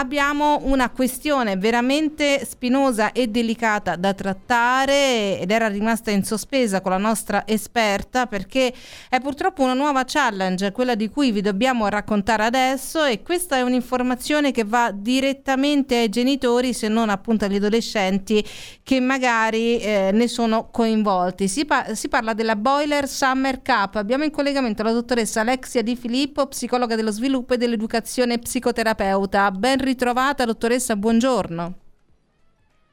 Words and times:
abbiamo 0.00 0.60
una 0.62 0.88
questione 0.88 1.56
veramente 1.58 2.46
spinosa 2.46 3.12
e 3.12 3.28
delicata 3.28 3.96
da 3.96 4.14
trattare 4.14 5.38
ed 5.38 5.50
era 5.50 5.68
rimasta 5.68 6.10
in 6.10 6.24
sospesa 6.24 6.80
con 6.80 6.92
la 6.92 6.96
nostra 6.96 7.46
esperta 7.46 8.26
perché 8.26 8.72
è 9.10 9.20
purtroppo 9.20 9.62
una 9.62 9.74
nuova 9.74 10.04
challenge, 10.06 10.72
quella 10.72 10.94
di 10.94 11.10
cui 11.10 11.32
vi 11.32 11.42
dobbiamo 11.42 11.86
raccontare 11.88 12.44
adesso 12.44 13.04
e 13.04 13.22
questa 13.22 13.56
è 13.56 13.60
un'informazione 13.60 14.52
che 14.52 14.64
va 14.64 14.90
direttamente 14.90 15.96
ai 15.96 16.08
genitori 16.08 16.72
se 16.72 16.88
non 16.88 17.10
appunto 17.10 17.44
agli 17.44 17.56
adolescenti 17.56 18.42
che 18.82 19.00
magari 19.00 19.78
eh, 19.80 20.10
ne 20.14 20.28
sono 20.28 20.70
coinvolti. 20.70 21.46
Si, 21.46 21.66
pa- 21.66 21.94
si 21.94 22.08
parla 22.08 22.32
della 22.32 22.56
Boiler 22.56 23.06
Summer 23.06 23.60
Cup. 23.62 23.96
Abbiamo 23.96 24.24
in 24.24 24.30
collegamento 24.30 24.82
la 24.82 24.92
dottoressa 24.92 25.42
Alexia 25.42 25.82
Di 25.82 25.94
Filippo, 25.94 26.46
psicologa 26.46 26.96
dello 26.96 27.12
sviluppo 27.12 27.54
e 27.54 27.56
dell'educazione 27.58 28.38
psicoterapeuta. 28.38 29.50
Ben 29.50 29.78
ritrovata 29.90 30.44
dottoressa, 30.44 30.94
buongiorno. 30.94 31.74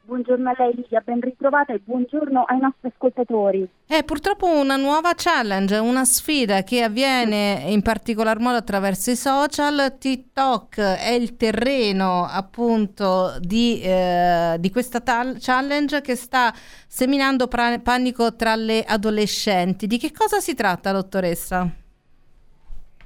Buongiorno 0.08 0.50
a 0.50 0.56
lei 0.58 0.74
Lidia, 0.74 1.02
ben 1.04 1.20
ritrovata 1.20 1.74
e 1.74 1.82
buongiorno 1.84 2.44
ai 2.44 2.60
nostri 2.60 2.88
ascoltatori. 2.88 3.68
È 3.86 4.04
purtroppo 4.06 4.48
una 4.48 4.78
nuova 4.78 5.12
challenge, 5.16 5.78
una 5.78 6.06
sfida 6.06 6.64
che 6.64 6.82
avviene 6.82 7.66
in 7.68 7.82
particolar 7.82 8.40
modo 8.40 8.56
attraverso 8.56 9.12
i 9.12 9.16
social. 9.16 9.98
TikTok 10.00 10.80
è 10.80 11.12
il 11.12 11.36
terreno 11.36 12.26
appunto 12.26 13.38
di, 13.42 13.82
eh, 13.82 14.56
di 14.60 14.72
questa 14.72 15.02
tal- 15.02 15.38
challenge 15.40 16.00
che 16.02 16.16
sta 16.16 16.54
seminando 16.88 17.48
pra- 17.48 17.78
panico 17.80 18.34
tra 18.34 18.56
le 18.56 18.84
adolescenti. 18.84 19.88
Di 19.88 19.98
che 19.98 20.14
cosa 20.14 20.40
si 20.40 20.56
tratta, 20.56 20.94
dottoressa? 20.94 21.70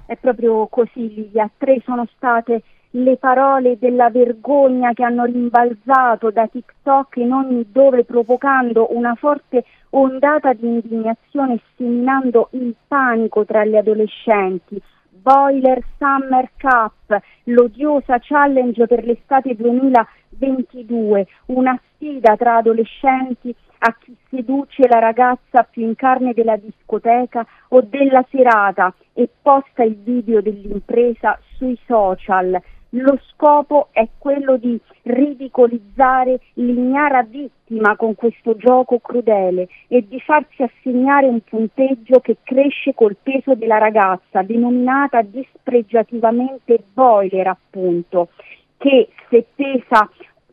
È 0.06 0.16
proprio 0.18 0.68
così, 0.68 1.14
Lidia. 1.16 1.50
Tre 1.58 1.82
sono 1.84 2.08
state 2.16 2.62
le 2.92 3.16
parole 3.18 3.78
della 3.80 4.10
vergogna 4.10 4.92
che 4.94 5.04
hanno 5.04 5.24
rimbalzato 5.24 6.30
da 6.30 6.48
TikTok 6.48 7.16
in 7.18 7.32
ogni 7.32 7.66
dove 7.72 8.04
provocando 8.04 8.88
una 8.96 9.16
forte 9.16 9.64
ondata 9.92 10.54
di 10.54 10.68
indignazione 10.68 11.54
e 11.54 11.62
seminando 11.78 12.50
il 12.52 12.76
panico 12.88 13.46
tra 13.46 13.64
gli 13.64 13.78
adolescenti. 13.78 14.82
Boiler 15.10 15.82
Summer 15.98 16.50
Cup, 16.58 17.22
l'odiosa 17.44 18.18
challenge 18.20 18.88
per 18.88 19.06
l'estate 19.06 19.56
2022, 19.56 21.28
una 21.48 21.80
sfida 21.94 22.36
tra 22.36 22.58
adolescenti 22.58 23.56
a 23.84 23.96
chi 24.00 24.16
seduce 24.30 24.88
la 24.88 25.00
ragazza 25.00 25.64
più 25.64 25.84
in 25.84 25.96
carne 25.96 26.34
della 26.34 26.58
discoteca 26.58 27.46
o 27.70 27.82
della 27.82 28.26
serata 28.30 28.94
e 29.14 29.30
posta 29.42 29.84
il 29.84 29.96
video 29.96 30.42
dell'impresa 30.42 31.40
sui 31.56 31.78
social 31.86 32.60
lo 32.92 33.20
scopo 33.30 33.88
è 33.92 34.08
quello 34.18 34.58
di 34.58 34.80
ridicolizzare 35.04 36.40
l'ignara 36.56 37.24
vittima 37.24 37.96
con 37.96 38.16
questo 38.16 38.56
gioco 38.56 39.00
crudele 39.00 39.68
e 39.88 40.06
di 40.08 40.20
farsi 40.20 40.64
assegnare 40.64 41.28
un 41.28 41.42
punteggio 41.42 42.20
che 42.20 42.38
cresce 42.44 42.94
col 42.94 43.16
peso 43.22 43.56
della 43.56 43.78
ragazza, 43.78 44.42
denominata 44.42 45.22
dispregiativamente 45.22 46.84
boiler 46.94 47.48
appunto, 47.48 48.30
che 48.78 49.10
se 49.30 49.46
pesa 49.56 50.10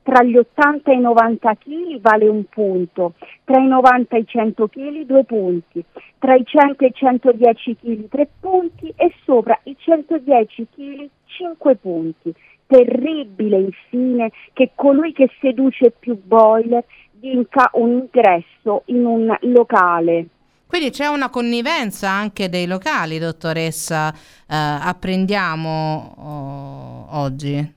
tra 0.09 0.25
gli 0.25 0.39
80 0.39 0.91
e 0.91 0.95
i 0.95 1.01
90 1.01 1.55
kg 1.57 2.01
vale 2.01 2.29
un 2.29 2.45
punto, 2.49 3.13
tra 3.45 3.61
i 3.61 3.67
90 3.67 4.17
e 4.17 4.21
i 4.21 4.27
100 4.27 4.69
kg 4.69 5.05
due 5.05 5.25
punti, 5.25 5.85
tra 6.19 6.35
i 6.35 6.45
100 6.47 6.83
e 6.83 6.87
i 6.87 6.93
110 6.95 7.77
kg 7.77 8.09
tre 8.09 8.27
punti 8.41 8.91
e 8.97 9.13
sopra 9.27 9.61
i 9.65 9.77
110 9.79 10.67
kg 10.75 11.09
5 11.27 11.77
punti. 11.77 12.35
Terribile 12.67 13.59
infine 13.59 14.31
che 14.55 14.71
colui 14.75 15.13
che 15.13 15.29
seduce 15.43 15.91
più 15.91 16.19
boiler 16.19 16.85
vinca 17.21 17.69
un 17.75 17.91
ingresso 17.91 18.85
in 18.87 19.05
un 19.05 19.37
locale. 19.43 20.27
Quindi 20.67 20.89
c'è 20.89 21.07
una 21.07 21.29
connivenza 21.29 22.09
anche 22.09 22.49
dei 22.49 22.67
locali, 22.67 23.19
dottoressa, 23.19 24.09
eh, 24.11 24.57
apprendiamo 24.57 26.15
oh, 26.17 27.19
oggi. 27.19 27.77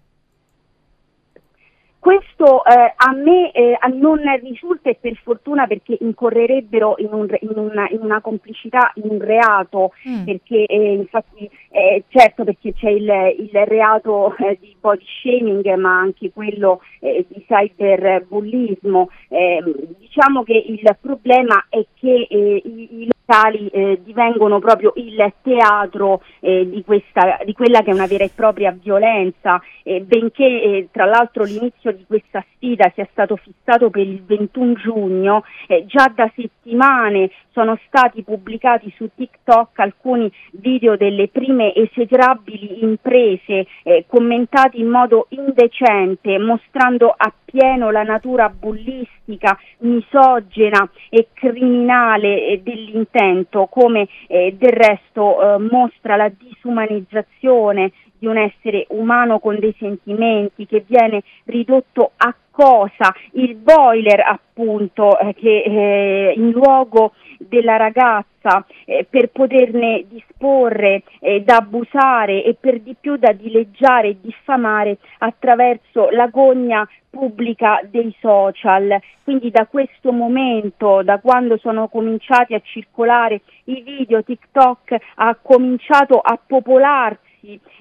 Questo 2.01 2.65
eh, 2.65 2.93
a 2.95 3.11
me 3.13 3.51
eh, 3.51 3.77
non 3.93 4.17
risulta 4.41 4.89
e 4.89 4.97
per 4.99 5.15
fortuna 5.21 5.67
perché 5.67 5.97
incorrerebbero 5.99 6.95
in, 6.97 7.09
un, 7.11 7.27
in, 7.41 7.51
una, 7.53 7.87
in 7.91 7.99
una, 8.01 8.19
complicità, 8.21 8.91
in 8.95 9.03
un 9.07 9.19
reato, 9.19 9.91
mm. 10.09 10.23
perché 10.23 10.65
eh, 10.65 10.93
infatti 10.93 11.47
eh, 11.69 12.05
certo 12.07 12.43
perché 12.43 12.73
c'è 12.73 12.89
il, 12.89 13.07
il 13.37 13.65
reato 13.65 14.35
eh, 14.37 14.57
di 14.59 14.75
body 14.79 15.05
shaming 15.21 15.75
ma 15.75 15.99
anche 15.99 16.31
quello 16.31 16.81
eh, 17.01 17.23
di 17.29 17.45
cyberbullismo. 17.45 19.09
Ehm, 19.27 19.71
diciamo 19.99 20.41
che 20.41 20.53
il 20.53 20.97
problema 20.99 21.67
è 21.69 21.85
che 21.99 22.27
i, 22.31 23.01
i 23.01 23.05
locali 23.05 23.99
divengono 24.03 24.59
proprio 24.59 24.91
il 24.95 25.33
teatro 25.41 26.21
di, 26.39 26.83
questa, 26.85 27.39
di, 27.45 27.53
quella 27.53 27.81
che 27.81 27.91
è 27.91 27.93
una 27.93 28.07
vera 28.07 28.25
e 28.25 28.31
propria 28.35 28.71
violenza, 28.71 29.61
benché 29.83 30.89
tra 30.91 31.05
l'altro 31.05 31.45
l'inizio 31.45 31.91
di 31.93 32.00
questa 32.05 32.43
sfida 32.55 32.91
sia 32.93 33.07
stato 33.11 33.35
fissato 33.35 33.89
per 33.89 34.05
il 34.05 34.23
21 34.23 34.73
giugno, 34.73 35.43
eh, 35.67 35.85
già 35.85 36.11
da 36.13 36.31
settimane 36.35 37.31
sono 37.51 37.77
stati 37.87 38.23
pubblicati 38.23 38.93
su 38.95 39.09
TikTok 39.13 39.79
alcuni 39.79 40.31
video 40.53 40.95
delle 40.95 41.27
prime 41.27 41.73
esegrabili 41.75 42.83
imprese 42.83 43.67
eh, 43.83 44.05
commentati 44.07 44.79
in 44.79 44.87
modo 44.87 45.27
indecente, 45.29 46.37
mostrando 46.37 47.13
appieno 47.15 47.91
la 47.91 48.03
natura 48.03 48.49
bullistica, 48.49 49.57
misogena 49.79 50.89
e 51.09 51.27
criminale 51.33 52.61
dell'intento 52.63 53.01
intento, 53.01 53.67
come 53.67 54.07
eh, 54.27 54.55
del 54.57 54.71
resto 54.71 55.55
eh, 55.55 55.57
mostra 55.59 56.15
la 56.15 56.29
disumanizzazione 56.29 57.91
di 58.21 58.27
un 58.27 58.37
essere 58.37 58.85
umano 58.89 59.39
con 59.39 59.57
dei 59.57 59.75
sentimenti 59.79 60.67
che 60.67 60.85
viene 60.87 61.23
ridotto 61.45 62.11
a 62.17 62.35
cosa? 62.51 63.11
Il 63.31 63.55
boiler 63.55 64.19
appunto 64.19 65.17
eh, 65.17 65.33
che 65.33 65.63
eh, 65.63 66.33
in 66.35 66.51
luogo 66.51 67.13
della 67.39 67.77
ragazza 67.77 68.63
eh, 68.85 69.07
per 69.09 69.29
poterne 69.29 70.05
disporre 70.07 71.01
eh, 71.19 71.41
da 71.41 71.55
abusare 71.55 72.43
e 72.43 72.55
per 72.59 72.79
di 72.79 72.95
più 72.99 73.15
da 73.15 73.31
dileggiare 73.31 74.09
e 74.09 74.17
diffamare 74.21 74.97
attraverso 75.17 76.11
l'agonia 76.11 76.87
pubblica 77.09 77.81
dei 77.89 78.15
social. 78.19 78.99
Quindi 79.23 79.49
da 79.49 79.65
questo 79.65 80.11
momento, 80.11 81.01
da 81.01 81.19
quando 81.19 81.57
sono 81.57 81.87
cominciati 81.87 82.53
a 82.53 82.61
circolare 82.63 83.41
i 83.63 83.81
video, 83.81 84.23
TikTok 84.23 84.95
ha 85.15 85.35
cominciato 85.41 86.19
a 86.19 86.37
popolarsi 86.45 87.30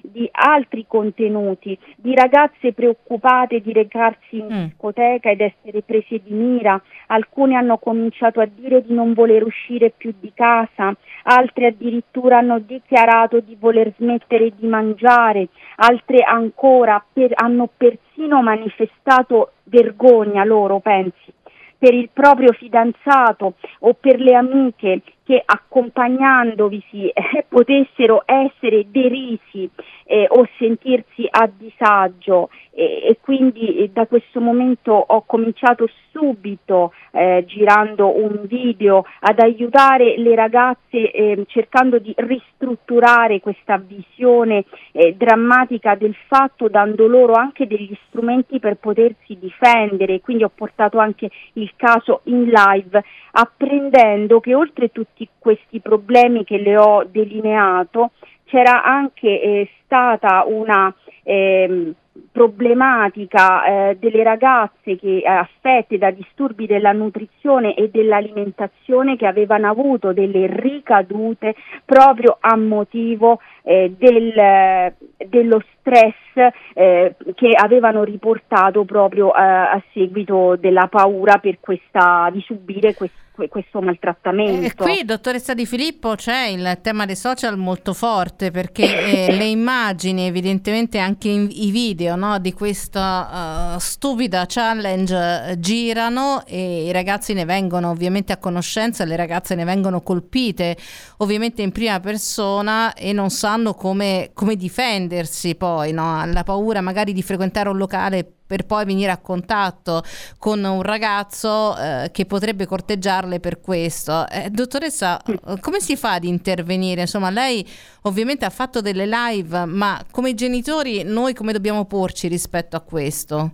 di 0.01 0.27
altri 0.31 0.85
contenuti, 0.87 1.77
di 1.95 2.15
ragazze 2.15 2.73
preoccupate 2.73 3.61
di 3.61 3.71
recarsi 3.73 4.37
in 4.37 4.45
mm. 4.45 4.63
discoteca 4.65 5.29
ed 5.29 5.41
essere 5.41 5.81
prese 5.81 6.21
di 6.23 6.33
mira, 6.33 6.81
alcune 7.07 7.55
hanno 7.55 7.77
cominciato 7.77 8.39
a 8.39 8.47
dire 8.47 8.83
di 8.83 8.93
non 8.93 9.13
voler 9.13 9.43
uscire 9.43 9.91
più 9.95 10.13
di 10.19 10.31
casa, 10.33 10.95
altre 11.23 11.67
addirittura 11.67 12.39
hanno 12.39 12.59
dichiarato 12.59 13.39
di 13.39 13.55
voler 13.59 13.93
smettere 13.97 14.51
di 14.55 14.67
mangiare, 14.67 15.49
altre 15.75 16.23
ancora 16.23 17.03
per, 17.11 17.31
hanno 17.35 17.69
persino 17.75 18.41
manifestato 18.41 19.51
vergogna 19.65 20.43
loro, 20.43 20.79
pensi, 20.79 21.33
per 21.77 21.93
il 21.93 22.09
proprio 22.13 22.51
fidanzato 22.51 23.55
o 23.79 23.93
per 23.93 24.19
le 24.19 24.35
amiche 24.35 25.01
che 25.31 25.41
accompagnandovisi 25.45 27.07
eh, 27.07 27.45
potessero 27.47 28.23
essere 28.25 28.87
derisi 28.91 29.69
eh, 30.03 30.27
o 30.27 30.45
sentirsi 30.57 31.25
a 31.29 31.49
disagio. 31.49 32.49
E, 32.73 33.03
e 33.07 33.17
quindi 33.21 33.77
eh, 33.77 33.89
da 33.93 34.07
questo 34.07 34.41
momento 34.41 34.91
ho 34.91 35.23
cominciato 35.25 35.87
subito 36.11 36.91
eh, 37.11 37.45
girando 37.47 38.13
un 38.13 38.41
video 38.43 39.05
ad 39.21 39.39
aiutare 39.39 40.17
le 40.17 40.35
ragazze 40.35 41.11
eh, 41.11 41.43
cercando 41.47 41.97
di 41.99 42.13
ristrutturare 42.17 43.39
questa 43.39 43.77
visione 43.77 44.65
eh, 44.91 45.15
drammatica 45.15 45.95
del 45.95 46.15
fatto 46.27 46.67
dando 46.67 47.07
loro 47.07 47.33
anche 47.33 47.67
degli 47.67 47.95
strumenti 48.07 48.59
per 48.59 48.75
potersi 48.75 49.37
difendere. 49.39 50.19
Quindi 50.19 50.43
ho 50.43 50.51
portato 50.53 50.97
anche 50.97 51.29
il 51.53 51.71
caso 51.77 52.21
in 52.25 52.49
live 52.49 53.01
apprendendo 53.31 54.41
che 54.41 54.53
oltre 54.55 54.91
tutti 54.91 55.20
questi 55.37 55.79
problemi 55.79 56.43
che 56.43 56.57
le 56.57 56.77
ho 56.77 57.03
delineato 57.09 58.11
c'era 58.45 58.83
anche 58.83 59.41
eh, 59.41 59.69
stata 59.85 60.43
una, 60.45 60.93
eh, 61.23 61.93
problematica 62.31 63.63
eh, 63.63 63.97
delle 63.99 64.23
ragazze 64.23 64.97
che 64.97 65.17
eh, 65.17 65.27
affette 65.27 65.97
da 65.97 66.11
disturbi 66.11 66.65
della 66.65 66.91
nutrizione 66.91 67.73
e 67.75 67.89
dell'alimentazione 67.89 69.15
che 69.15 69.25
avevano 69.25 69.69
avuto 69.69 70.13
delle 70.13 70.47
ricadute 70.47 71.55
proprio 71.85 72.37
a 72.39 72.55
motivo 72.55 73.39
eh, 73.63 73.93
del, 73.97 74.93
dello 75.27 75.63
stress 75.79 76.53
eh, 76.73 77.15
che 77.35 77.51
avevano 77.53 78.03
riportato 78.03 78.83
proprio 78.83 79.31
a 79.31 79.81
seguito 79.93 80.55
della 80.57 80.87
paura 80.87 81.39
questa, 81.59 82.29
di 82.31 82.41
subire 82.41 82.93
questo 82.93 83.19
questo 83.49 83.81
maltrattamento. 83.81 84.65
E 84.65 84.73
qui, 84.75 85.05
dottoressa 85.05 85.53
Di 85.53 85.65
Filippo, 85.65 86.15
c'è 86.15 86.47
il 86.47 86.79
tema 86.81 87.05
dei 87.05 87.15
social 87.15 87.57
molto 87.57 87.93
forte 87.93 88.51
perché 88.51 89.27
eh, 89.27 89.31
le 89.35 89.45
immagini, 89.45 90.27
evidentemente 90.27 90.99
anche 90.99 91.29
in, 91.29 91.47
i 91.49 91.71
video 91.71 92.15
no, 92.15 92.39
di 92.39 92.53
questa 92.53 93.75
uh, 93.75 93.79
stupida 93.79 94.45
challenge 94.47 95.15
uh, 95.15 95.59
girano 95.59 96.43
e 96.45 96.85
i 96.85 96.91
ragazzi 96.91 97.33
ne 97.33 97.45
vengono 97.45 97.89
ovviamente 97.89 98.33
a 98.33 98.37
conoscenza, 98.37 99.05
le 99.05 99.15
ragazze 99.15 99.55
ne 99.55 99.63
vengono 99.63 100.01
colpite 100.01 100.77
ovviamente 101.17 101.61
in 101.61 101.71
prima 101.71 101.99
persona 101.99 102.93
e 102.93 103.13
non 103.13 103.29
sanno 103.29 103.73
come, 103.73 104.31
come 104.33 104.55
difendersi 104.55 105.55
poi, 105.55 105.91
no? 105.91 106.03
hanno 106.03 106.43
paura 106.43 106.81
magari 106.81 107.13
di 107.13 107.21
frequentare 107.21 107.69
un 107.69 107.77
locale 107.77 108.40
per 108.51 108.65
poi 108.65 108.83
venire 108.83 109.11
a 109.11 109.17
contatto 109.17 110.01
con 110.37 110.61
un 110.61 110.81
ragazzo 110.81 111.73
eh, 111.77 112.09
che 112.11 112.25
potrebbe 112.25 112.65
corteggiarle 112.65 113.39
per 113.39 113.61
questo. 113.61 114.27
Eh, 114.27 114.49
dottoressa, 114.49 115.21
come 115.61 115.79
si 115.79 115.95
fa 115.95 116.15
ad 116.15 116.25
intervenire? 116.25 116.99
Insomma, 116.99 117.29
lei 117.29 117.65
ovviamente 118.01 118.43
ha 118.43 118.49
fatto 118.49 118.81
delle 118.81 119.05
live, 119.05 119.63
ma 119.63 120.03
come 120.11 120.33
genitori 120.33 121.03
noi 121.05 121.33
come 121.33 121.53
dobbiamo 121.53 121.85
porci 121.85 122.27
rispetto 122.27 122.75
a 122.75 122.81
questo? 122.81 123.51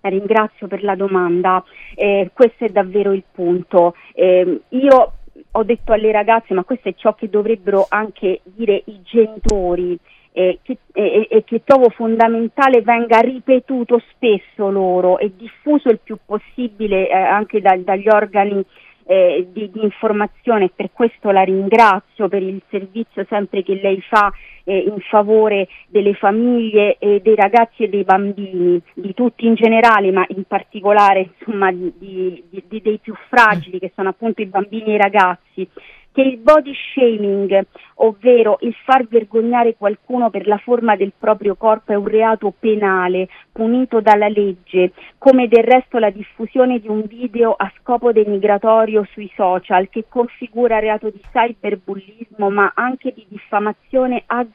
Eh, 0.00 0.08
ringrazio 0.08 0.68
per 0.68 0.84
la 0.84 0.94
domanda, 0.94 1.64
eh, 1.96 2.30
questo 2.32 2.66
è 2.66 2.68
davvero 2.68 3.12
il 3.12 3.24
punto. 3.28 3.96
Eh, 4.14 4.60
io 4.68 5.12
ho 5.50 5.62
detto 5.64 5.92
alle 5.92 6.12
ragazze, 6.12 6.54
ma 6.54 6.62
questo 6.62 6.90
è 6.90 6.94
ciò 6.94 7.16
che 7.16 7.28
dovrebbero 7.28 7.86
anche 7.88 8.40
dire 8.44 8.84
i 8.86 9.00
genitori 9.02 9.98
eh, 10.36 10.58
che, 10.62 10.78
eh, 10.92 11.28
e 11.30 11.44
che 11.44 11.62
trovo 11.62 11.90
fondamentale 11.90 12.82
venga 12.82 13.20
ripetuto 13.20 14.02
spesso 14.10 14.68
loro 14.68 15.18
e 15.18 15.30
diffuso 15.36 15.88
il 15.90 16.00
più 16.02 16.18
possibile 16.26 17.08
eh, 17.08 17.14
anche 17.14 17.60
da, 17.60 17.76
dagli 17.76 18.08
organi 18.08 18.64
eh, 19.04 19.46
di, 19.52 19.70
di, 19.70 19.84
informazione. 19.84 20.72
Per 20.74 20.90
questo 20.92 21.30
la 21.30 21.42
ringrazio 21.42 22.28
per 22.28 22.42
il 22.42 22.60
servizio 22.68 23.24
sempre 23.28 23.62
che 23.62 23.74
lei 23.74 24.00
fa 24.00 24.32
eh, 24.64 24.78
in 24.78 25.00
favore 25.08 25.68
delle 25.88 26.14
famiglie 26.14 26.96
e 26.98 27.20
dei 27.20 27.34
ragazzi 27.34 27.84
e 27.84 27.88
dei 27.88 28.04
bambini, 28.04 28.80
di 28.94 29.14
tutti 29.14 29.46
in 29.46 29.54
generale, 29.54 30.10
ma 30.10 30.24
in 30.28 30.44
particolare 30.44 31.30
insomma, 31.38 31.70
di, 31.72 32.42
di, 32.48 32.80
dei 32.82 32.98
più 32.98 33.14
fragili 33.28 33.78
che 33.78 33.92
sono 33.94 34.08
appunto 34.08 34.42
i 34.42 34.46
bambini 34.46 34.86
e 34.86 34.94
i 34.94 34.98
ragazzi. 34.98 35.68
Che 36.14 36.22
il 36.22 36.36
body 36.36 36.72
shaming, 36.72 37.66
ovvero 37.94 38.58
il 38.60 38.72
far 38.84 39.04
vergognare 39.04 39.74
qualcuno 39.76 40.30
per 40.30 40.46
la 40.46 40.58
forma 40.58 40.94
del 40.94 41.12
proprio 41.18 41.56
corpo, 41.56 41.90
è 41.90 41.96
un 41.96 42.06
reato 42.06 42.54
penale 42.56 43.28
punito 43.50 44.00
dalla 44.00 44.28
legge, 44.28 44.92
come 45.18 45.48
del 45.48 45.64
resto 45.64 45.98
la 45.98 46.10
diffusione 46.10 46.78
di 46.78 46.86
un 46.86 47.02
video 47.02 47.52
a 47.52 47.68
scopo 47.80 48.12
denigratorio 48.12 49.04
sui 49.10 49.28
social 49.34 49.88
che 49.88 50.04
configura 50.08 50.78
reato 50.78 51.10
di 51.10 51.20
cyberbullismo 51.32 52.48
ma 52.48 52.70
anche 52.76 53.12
di 53.12 53.26
diffamazione 53.28 54.22
aggravata 54.24 54.53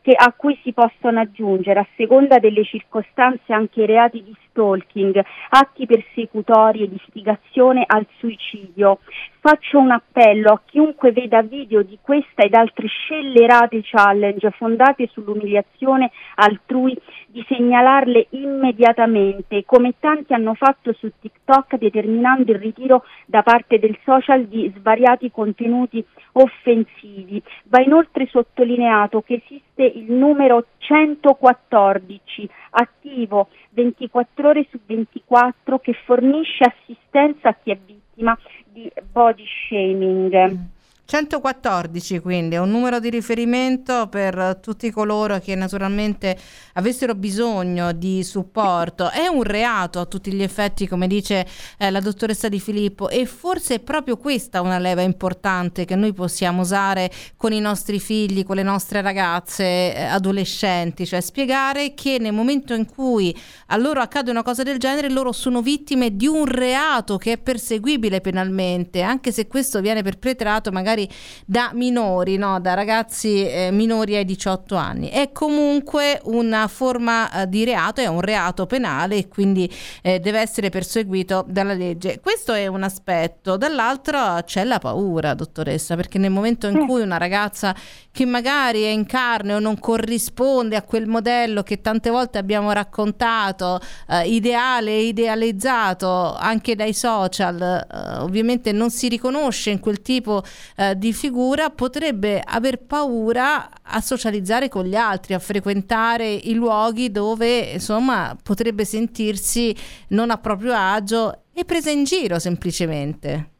che, 0.00 0.12
a 0.12 0.32
cui 0.32 0.58
si 0.62 0.72
possono 0.72 1.20
aggiungere 1.20 1.80
a 1.80 1.86
seconda 1.96 2.38
delle 2.38 2.64
circostanze 2.64 3.52
anche 3.52 3.86
reati 3.86 4.22
di 4.22 4.34
stalking, 4.52 5.20
atti 5.48 5.86
persecutori 5.86 6.82
e 6.82 6.88
di 6.88 7.00
istigazione 7.02 7.84
al 7.86 8.06
suicidio. 8.18 9.00
Faccio 9.40 9.78
un 9.78 9.90
appello 9.90 10.52
a 10.52 10.60
chiunque 10.64 11.10
veda 11.10 11.42
video 11.42 11.82
di 11.82 11.98
questa 12.00 12.44
ed 12.44 12.54
altre 12.54 12.86
scellerate 12.86 13.80
challenge 13.82 14.48
fondate 14.52 15.08
sull'umiliazione 15.10 16.12
altrui 16.36 16.96
di 17.26 17.44
segnalarle 17.48 18.28
immediatamente, 18.30 19.64
come 19.64 19.94
tanti 19.98 20.32
hanno 20.32 20.54
fatto 20.54 20.92
su 20.92 21.10
TikTok 21.18 21.76
determinando 21.76 22.52
il 22.52 22.58
ritiro 22.58 23.04
da 23.26 23.42
parte 23.42 23.80
del 23.80 23.98
social 24.04 24.44
di 24.44 24.72
svariati 24.76 25.30
contenuti 25.32 26.04
offensivi. 26.32 27.42
Va 27.64 27.80
inoltre 27.80 28.26
sottolineato 28.26 29.22
che 29.22 29.42
esiste 29.44 29.71
il 29.74 30.12
numero 30.12 30.66
114 30.78 32.48
attivo 32.70 33.48
24 33.70 34.48
ore 34.48 34.66
su 34.70 34.78
24 34.84 35.78
che 35.78 35.94
fornisce 36.04 36.64
assistenza 36.64 37.48
a 37.48 37.54
chi 37.54 37.70
è 37.70 37.76
vittima 37.76 38.36
di 38.64 38.90
body 39.10 39.44
shaming. 39.46 40.80
114 41.04 42.20
quindi 42.20 42.54
è 42.54 42.58
un 42.58 42.70
numero 42.70 42.98
di 42.98 43.10
riferimento 43.10 44.06
per 44.08 44.58
tutti 44.62 44.90
coloro 44.90 45.40
che 45.40 45.54
naturalmente 45.54 46.38
avessero 46.74 47.14
bisogno 47.14 47.92
di 47.92 48.22
supporto. 48.24 49.10
È 49.10 49.26
un 49.26 49.42
reato 49.42 50.00
a 50.00 50.06
tutti 50.06 50.32
gli 50.32 50.42
effetti, 50.42 50.88
come 50.88 51.06
dice 51.06 51.46
eh, 51.78 51.90
la 51.90 52.00
dottoressa 52.00 52.48
Di 52.48 52.60
Filippo, 52.60 53.08
e 53.08 53.26
forse 53.26 53.74
è 53.74 53.80
proprio 53.80 54.16
questa 54.16 54.60
una 54.60 54.78
leva 54.78 55.02
importante 55.02 55.84
che 55.84 55.96
noi 55.96 56.12
possiamo 56.12 56.62
usare 56.62 57.10
con 57.36 57.52
i 57.52 57.60
nostri 57.60 58.00
figli, 58.00 58.44
con 58.44 58.56
le 58.56 58.62
nostre 58.62 59.02
ragazze 59.02 59.94
eh, 59.94 60.02
adolescenti, 60.02 61.06
cioè 61.06 61.20
spiegare 61.20 61.94
che 61.94 62.18
nel 62.18 62.32
momento 62.32 62.74
in 62.74 62.86
cui 62.86 63.36
a 63.66 63.76
loro 63.76 64.00
accade 64.00 64.30
una 64.30 64.42
cosa 64.42 64.62
del 64.62 64.78
genere, 64.78 65.10
loro 65.10 65.32
sono 65.32 65.60
vittime 65.60 66.16
di 66.16 66.26
un 66.26 66.46
reato 66.46 67.16
che 67.16 67.32
è 67.32 67.38
perseguibile 67.38 68.20
penalmente, 68.20 69.02
anche 69.02 69.32
se 69.32 69.46
questo 69.46 69.80
viene 69.80 70.02
perpetrato 70.02 70.70
magari 70.70 70.91
magari 70.92 71.08
da 71.44 71.70
minori, 71.74 72.36
no? 72.36 72.60
da 72.60 72.74
ragazzi 72.74 73.46
eh, 73.46 73.70
minori 73.70 74.16
ai 74.16 74.24
18 74.24 74.76
anni. 74.76 75.08
È 75.08 75.32
comunque 75.32 76.20
una 76.24 76.68
forma 76.68 77.42
eh, 77.42 77.48
di 77.48 77.64
reato, 77.64 78.00
è 78.00 78.06
un 78.06 78.20
reato 78.20 78.66
penale 78.66 79.16
e 79.16 79.28
quindi 79.28 79.70
eh, 80.02 80.20
deve 80.20 80.40
essere 80.40 80.68
perseguito 80.68 81.44
dalla 81.48 81.74
legge. 81.74 82.20
Questo 82.20 82.52
è 82.52 82.66
un 82.66 82.82
aspetto. 82.82 83.56
Dall'altro 83.56 84.40
c'è 84.44 84.64
la 84.64 84.78
paura, 84.78 85.34
dottoressa, 85.34 85.96
perché 85.96 86.18
nel 86.18 86.30
momento 86.30 86.66
in 86.66 86.86
cui 86.86 87.00
una 87.00 87.16
ragazza 87.16 87.74
che 88.10 88.26
magari 88.26 88.82
è 88.82 88.88
in 88.88 89.06
carne 89.06 89.54
o 89.54 89.58
non 89.58 89.78
corrisponde 89.78 90.76
a 90.76 90.82
quel 90.82 91.06
modello 91.06 91.62
che 91.62 91.80
tante 91.80 92.10
volte 92.10 92.38
abbiamo 92.38 92.70
raccontato, 92.72 93.80
eh, 94.08 94.28
ideale 94.28 94.90
e 94.90 95.06
idealizzato 95.06 96.34
anche 96.34 96.74
dai 96.76 96.92
social, 96.92 97.60
eh, 97.60 98.18
ovviamente 98.18 98.72
non 98.72 98.90
si 98.90 99.08
riconosce 99.08 99.70
in 99.70 99.80
quel 99.80 100.02
tipo 100.02 100.42
eh, 100.82 100.96
di 100.96 101.12
figura 101.12 101.70
potrebbe 101.70 102.42
aver 102.44 102.84
paura 102.84 103.68
a 103.82 104.00
socializzare 104.00 104.68
con 104.68 104.84
gli 104.84 104.96
altri, 104.96 105.34
a 105.34 105.38
frequentare 105.38 106.28
i 106.28 106.54
luoghi 106.54 107.10
dove 107.10 107.58
insomma 107.74 108.36
potrebbe 108.42 108.84
sentirsi 108.84 109.74
non 110.08 110.30
a 110.30 110.38
proprio 110.38 110.72
agio 110.74 111.42
e 111.54 111.64
presa 111.64 111.90
in 111.90 112.04
giro 112.04 112.38
semplicemente. 112.38 113.50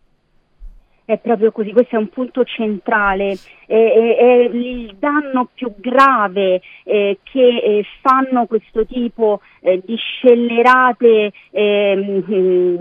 È 1.05 1.19
proprio 1.19 1.53
così, 1.53 1.73
questo 1.73 1.97
è 1.97 1.99
un 1.99 2.09
punto 2.09 2.45
centrale, 2.45 3.37
è, 3.73 4.17
è, 4.17 4.33
il 4.53 4.97
danno 4.99 5.49
più 5.55 5.73
grave 5.77 6.61
eh, 6.85 7.19
che 7.23 7.41
eh, 7.41 7.85
fanno 8.03 8.45
questo 8.45 8.85
tipo 8.85 9.41
eh, 9.61 9.81
di 9.83 9.97
scellerate 9.97 11.33
ehm, 11.51 12.77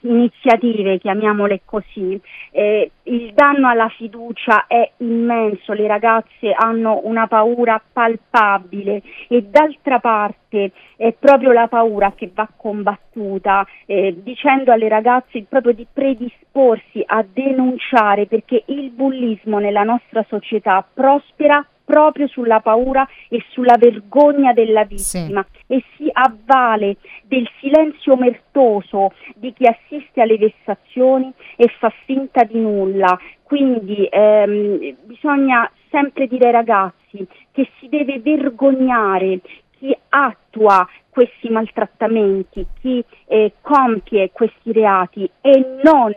iniziative, 0.00 0.98
chiamiamole 0.98 1.60
così. 1.66 2.18
Eh, 2.52 2.90
il 3.04 3.32
danno 3.34 3.68
alla 3.68 3.88
fiducia 3.88 4.66
è 4.66 4.92
immenso, 4.98 5.74
le 5.74 5.86
ragazze 5.86 6.52
hanno 6.56 7.00
una 7.04 7.26
paura 7.26 7.82
palpabile 7.92 9.02
e 9.28 9.42
d'altra 9.42 9.98
parte 9.98 10.72
è 10.96 11.12
proprio 11.12 11.52
la 11.52 11.66
paura 11.66 12.12
che 12.14 12.30
va 12.32 12.48
combattuta, 12.56 13.66
eh, 13.86 14.16
dicendo 14.22 14.72
alle 14.72 14.88
ragazze 14.88 15.44
proprio 15.48 15.72
di 15.72 15.86
predisporsi 15.92 17.02
a 17.04 17.24
denunciare 17.30 18.26
perché 18.26 18.62
il 18.66 18.90
bullismo 18.90 19.58
nella 19.58 19.82
nostra 19.82 20.13
società 20.22 20.86
prospera 20.92 21.66
proprio 21.84 22.26
sulla 22.28 22.60
paura 22.60 23.06
e 23.28 23.44
sulla 23.50 23.76
vergogna 23.78 24.52
della 24.52 24.84
vittima 24.84 25.44
sì. 25.52 25.74
e 25.74 25.84
si 25.96 26.08
avvale 26.10 26.96
del 27.24 27.48
silenzio 27.60 28.14
omertoso 28.14 29.12
di 29.34 29.52
chi 29.52 29.66
assiste 29.66 30.22
alle 30.22 30.38
vessazioni 30.38 31.30
e 31.56 31.68
fa 31.78 31.92
finta 32.04 32.44
di 32.44 32.58
nulla. 32.58 33.18
Quindi 33.42 34.08
ehm, 34.10 34.96
bisogna 35.02 35.70
sempre 35.90 36.26
dire 36.26 36.46
ai 36.46 36.52
ragazzi 36.52 37.26
che 37.52 37.68
si 37.78 37.88
deve 37.88 38.18
vergognare 38.18 39.40
chi 39.78 39.96
attua 40.08 40.88
questi 41.10 41.48
maltrattamenti, 41.48 42.66
chi 42.80 43.04
eh, 43.26 43.52
compie 43.60 44.30
questi 44.32 44.72
reati 44.72 45.30
e 45.40 45.78
non 45.82 46.14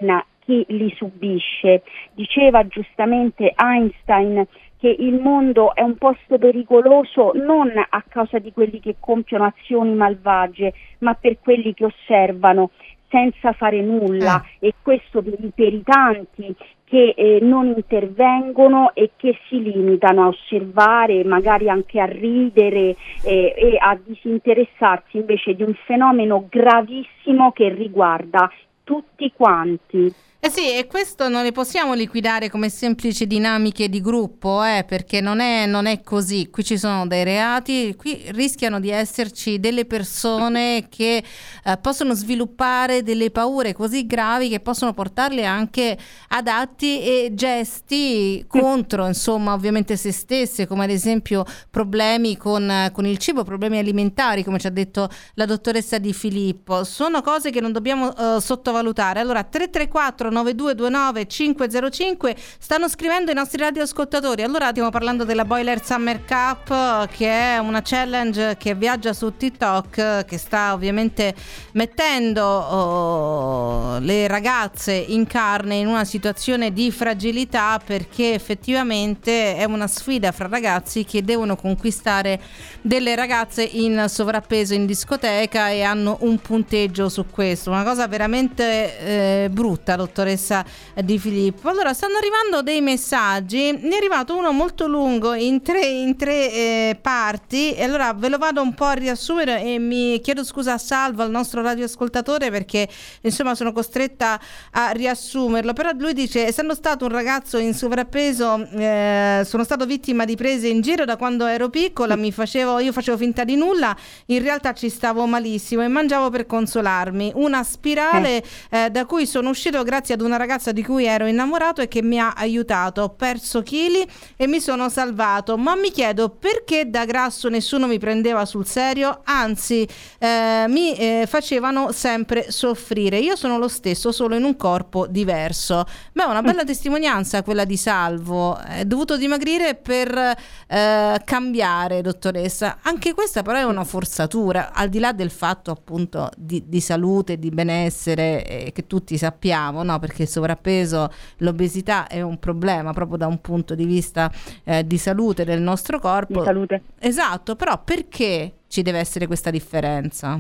chi 0.48 0.64
li 0.70 0.92
subisce. 0.96 1.84
Diceva 2.14 2.66
giustamente 2.66 3.54
Einstein 3.58 4.48
che 4.80 4.96
il 4.98 5.20
mondo 5.20 5.76
è 5.76 5.82
un 5.82 5.98
posto 5.98 6.38
pericoloso 6.38 7.32
non 7.34 7.72
a 7.76 8.04
causa 8.08 8.40
di 8.40 8.54
quelli 8.54 8.80
che 8.80 8.96
compiono 9.00 9.46
azioni 9.46 9.94
malvagie, 9.94 10.74
ma 11.00 11.14
per 11.16 11.40
quelli 11.40 11.74
che 11.74 11.86
osservano 11.86 12.70
senza 13.10 13.54
fare 13.54 13.82
nulla 13.82 14.44
eh. 14.60 14.68
e 14.68 14.74
questo 14.82 15.22
per 15.22 15.38
i, 15.40 15.52
per 15.54 15.74
i 15.74 15.82
tanti 15.84 16.56
che 16.84 17.14
eh, 17.18 17.40
non 17.42 17.68
intervengono 17.68 18.92
e 18.94 19.12
che 19.18 19.38
si 19.48 19.62
limitano 19.62 20.24
a 20.24 20.28
osservare, 20.28 21.24
magari 21.26 21.70
anche 21.70 22.00
a 22.00 22.06
ridere 22.06 22.96
eh, 23.26 23.54
e 23.58 23.78
a 23.78 23.98
disinteressarsi 24.02 25.18
invece 25.18 25.54
di 25.56 25.64
un 25.64 25.74
fenomeno 25.86 26.46
gravissimo 26.50 27.52
che 27.52 27.68
riguarda 27.70 28.50
tutti 28.84 29.32
quanti. 29.36 30.14
Eh 30.40 30.52
sì, 30.52 30.78
e 30.78 30.86
questo 30.86 31.30
non 31.30 31.42
le 31.42 31.52
possiamo 31.52 31.96
liquidare 31.96 32.48
come 32.52 32.70
semplici 32.70 33.26
dinamiche 33.26 33.90
di 33.90 34.00
gruppo, 34.02 34.64
eh, 34.64 34.86
perché 34.88 35.20
non 35.20 35.40
è, 35.40 35.66
non 35.66 35.88
è, 35.88 36.02
così. 36.02 36.50
Qui 36.52 36.64
ci 36.64 36.78
sono 36.78 37.08
dei 37.08 37.24
reati, 37.24 37.96
qui 37.98 38.22
rischiano 38.28 38.80
di 38.80 38.90
esserci 38.90 39.60
delle 39.60 39.86
persone 39.86 40.90
che 40.90 41.24
eh, 41.64 41.78
possono 41.78 42.14
sviluppare 42.14 43.02
delle 43.02 43.32
paure 43.32 43.74
così 43.74 44.06
gravi 44.06 44.48
che 44.48 44.60
possono 44.60 44.94
portarle 44.94 45.44
anche 45.44 45.98
ad 46.28 46.48
atti 46.48 47.02
e 47.02 47.32
gesti 47.34 48.46
contro, 48.48 49.08
insomma, 49.08 49.54
ovviamente 49.54 49.98
se 49.98 50.12
stesse, 50.12 50.68
come 50.68 50.84
ad 50.84 50.92
esempio 50.92 51.46
problemi 51.72 52.38
con, 52.38 52.92
con 52.94 53.08
il 53.08 53.18
cibo, 53.18 53.44
problemi 53.44 53.80
alimentari, 53.80 54.44
come 54.44 54.60
ci 54.60 54.68
ha 54.68 54.72
detto 54.72 55.10
la 55.34 55.46
dottoressa 55.46 55.98
Di 55.98 56.14
Filippo. 56.14 56.84
Sono 56.84 57.22
cose 57.24 57.50
che 57.50 57.60
non 57.60 57.72
dobbiamo 57.72 58.14
uh, 58.16 58.38
sottovalutare. 58.38 59.20
Allora, 59.20 59.44
334 59.44 60.27
9229 60.32 61.28
505 61.28 62.36
stanno 62.60 62.88
scrivendo 62.90 63.32
i 63.32 63.34
nostri 63.34 63.62
radioascoltatori. 63.62 64.44
Allora 64.44 64.70
stiamo 64.70 64.90
parlando 64.90 65.24
della 65.24 65.46
Boiler 65.46 65.84
Summer 65.84 66.24
Cup 66.26 67.08
che 67.10 67.30
è 67.30 67.58
una 67.58 67.82
challenge 67.84 68.58
che 68.58 68.76
viaggia 68.76 69.14
su 69.14 69.36
TikTok 69.36 70.26
che 70.26 70.38
sta 70.38 70.74
ovviamente 70.74 71.34
mettendo 71.74 72.44
oh, 72.44 74.00
le 74.00 74.28
ragazze 74.28 74.94
in 74.94 75.28
carne 75.28 75.76
in 75.76 75.88
una 75.88 76.06
situazione 76.06 76.74
di 76.74 76.92
fragilità 76.92 77.80
perché 77.84 78.34
effettivamente 78.34 79.56
è 79.56 79.64
una 79.66 79.88
sfida 79.88 80.32
fra 80.32 80.48
ragazzi 80.48 81.04
che 81.04 81.24
devono 81.24 81.56
conquistare 81.56 82.40
delle 82.82 83.16
ragazze 83.16 83.64
in 83.64 84.06
sovrappeso 84.08 84.74
in 84.74 84.86
discoteca 84.86 85.70
e 85.70 85.84
hanno 85.84 86.18
un 86.22 86.40
punteggio 86.40 87.10
su 87.10 87.26
questo. 87.30 87.70
Una 87.70 87.84
cosa 87.84 88.08
veramente 88.08 89.00
eh, 89.46 89.50
brutta, 89.50 89.96
dottor 89.96 90.17
dottoressa 90.18 90.66
Di 91.04 91.20
Filippo. 91.20 91.70
Allora, 91.70 91.94
stanno 91.94 92.18
arrivando 92.18 92.64
dei 92.64 92.82
messaggi, 92.82 93.72
ne 93.72 93.90
è 93.90 93.98
arrivato 93.98 94.36
uno 94.36 94.52
molto 94.52 94.88
lungo 94.88 95.34
in 95.34 95.62
tre, 95.62 95.86
in 95.86 96.16
tre 96.18 96.52
eh, 96.52 96.98
parti, 97.00 97.74
e 97.74 97.84
allora 97.84 98.14
ve 98.14 98.30
lo 98.30 98.40
vado 98.40 98.62
un 98.62 98.74
po' 98.74 98.86
a 98.86 98.94
riassumere 98.94 99.62
e 99.62 99.78
mi 99.78 100.20
chiedo 100.22 100.44
scusa 100.44 100.74
a 100.74 100.78
Salvo, 100.80 101.22
al 101.22 101.30
nostro 101.30 101.62
radioascoltatore, 101.62 102.50
perché 102.50 102.88
insomma 103.22 103.54
sono 103.54 103.72
costretta 103.72 104.40
a 104.72 104.90
riassumerlo, 104.90 105.74
però 105.74 105.92
lui 105.94 106.14
dice, 106.14 106.48
essendo 106.48 106.74
stato 106.74 107.06
un 107.06 107.12
ragazzo 107.12 107.60
in 107.60 107.76
sovrappeso, 107.76 108.68
eh, 108.72 109.44
sono 109.46 109.64
stato 109.64 109.86
vittima 109.86 110.26
di 110.26 110.36
prese 110.36 110.68
in 110.68 110.82
giro 110.82 111.06
da 111.06 111.16
quando 111.16 111.46
ero 111.46 111.70
piccola, 111.70 112.16
mi 112.16 112.32
facevo, 112.32 112.80
io 112.80 112.92
facevo 112.92 113.18
finta 113.18 113.44
di 113.44 113.56
nulla, 113.56 113.96
in 114.28 114.42
realtà 114.42 114.74
ci 114.74 114.90
stavo 114.90 115.28
malissimo 115.28 115.84
e 115.84 115.88
mangiavo 115.88 116.30
per 116.32 116.48
consolarmi, 116.48 117.34
una 117.36 117.64
spirale 117.64 118.38
eh, 118.38 118.86
eh 118.86 118.90
da 118.90 119.06
cui 119.06 119.28
sono 119.28 119.50
uscito 119.50 119.84
grazie 119.84 120.07
grazie 120.08 120.14
ad 120.14 120.22
una 120.22 120.38
ragazza 120.38 120.72
di 120.72 120.84
cui 120.84 121.06
ero 121.06 121.26
innamorato 121.26 121.82
e 121.82 121.88
che 121.90 122.02
mi 122.02 122.18
ha 122.18 122.34
aiutato. 122.34 123.02
Ho 123.02 123.10
perso 123.10 123.62
chili 123.62 124.08
e 124.38 124.48
mi 124.48 124.62
sono 124.62 124.88
salvato, 124.88 125.58
ma 125.58 125.76
mi 125.76 125.92
chiedo 125.92 126.30
perché 126.30 126.90
da 126.90 127.04
grasso 127.04 127.50
nessuno 127.50 127.88
mi 127.88 128.00
prendeva 128.00 128.46
sul 128.46 128.66
serio, 128.66 129.22
anzi 129.26 129.86
eh, 130.20 130.66
mi 130.70 130.96
eh, 130.96 131.26
facevano 131.28 131.92
sempre 131.92 132.52
soffrire. 132.52 133.18
Io 133.18 133.36
sono 133.36 133.58
lo 133.58 133.68
stesso, 133.68 134.14
solo 134.14 134.36
in 134.36 134.44
un 134.44 134.56
corpo 134.56 135.08
diverso. 135.08 135.86
Beh, 136.14 136.24
una 136.24 136.42
bella 136.42 136.64
mm. 136.64 136.68
testimonianza 136.68 137.44
quella 137.44 137.66
di 137.66 137.76
Salvo. 137.76 138.58
È 138.58 138.86
dovuto 138.86 139.18
dimagrire 139.18 139.76
per 139.76 140.16
eh, 140.16 141.22
cambiare, 141.26 142.02
dottoressa. 142.02 142.78
Anche 142.84 143.14
questa 143.14 143.42
però 143.42 143.58
è 143.58 143.64
una 143.64 143.84
forzatura, 143.84 144.72
al 144.74 144.88
di 144.88 145.00
là 145.00 145.12
del 145.12 145.32
fatto 145.32 145.72
appunto 145.72 146.30
di, 146.38 146.64
di 146.66 146.80
salute, 146.80 147.38
di 147.38 147.50
benessere 147.50 148.46
eh, 148.46 148.72
che 148.72 148.88
tutti 148.88 149.18
sappiamo, 149.18 149.84
no? 149.84 149.97
Perché 150.00 150.24
il 150.24 150.28
sovrappeso, 150.28 151.10
l'obesità 151.38 152.08
è 152.08 152.22
un 152.22 152.40
problema 152.40 152.94
proprio 152.94 153.18
da 153.18 153.28
un 153.28 153.40
punto 153.42 153.76
di 153.76 153.86
vista 153.86 154.32
eh, 154.64 154.86
di 154.86 154.98
salute 154.98 155.46
del 155.46 155.62
nostro 155.62 156.00
corpo. 156.00 156.40
Di 156.40 156.46
salute. 156.46 156.82
Esatto, 157.00 157.56
però 157.56 157.82
perché 157.84 158.54
ci 158.68 158.82
deve 158.82 159.00
essere 159.00 159.28
questa 159.28 159.52
differenza? 159.52 160.40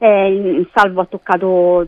Eh, 0.00 0.66
Salvo 0.72 1.00
ha 1.00 1.06
toccato 1.06 1.84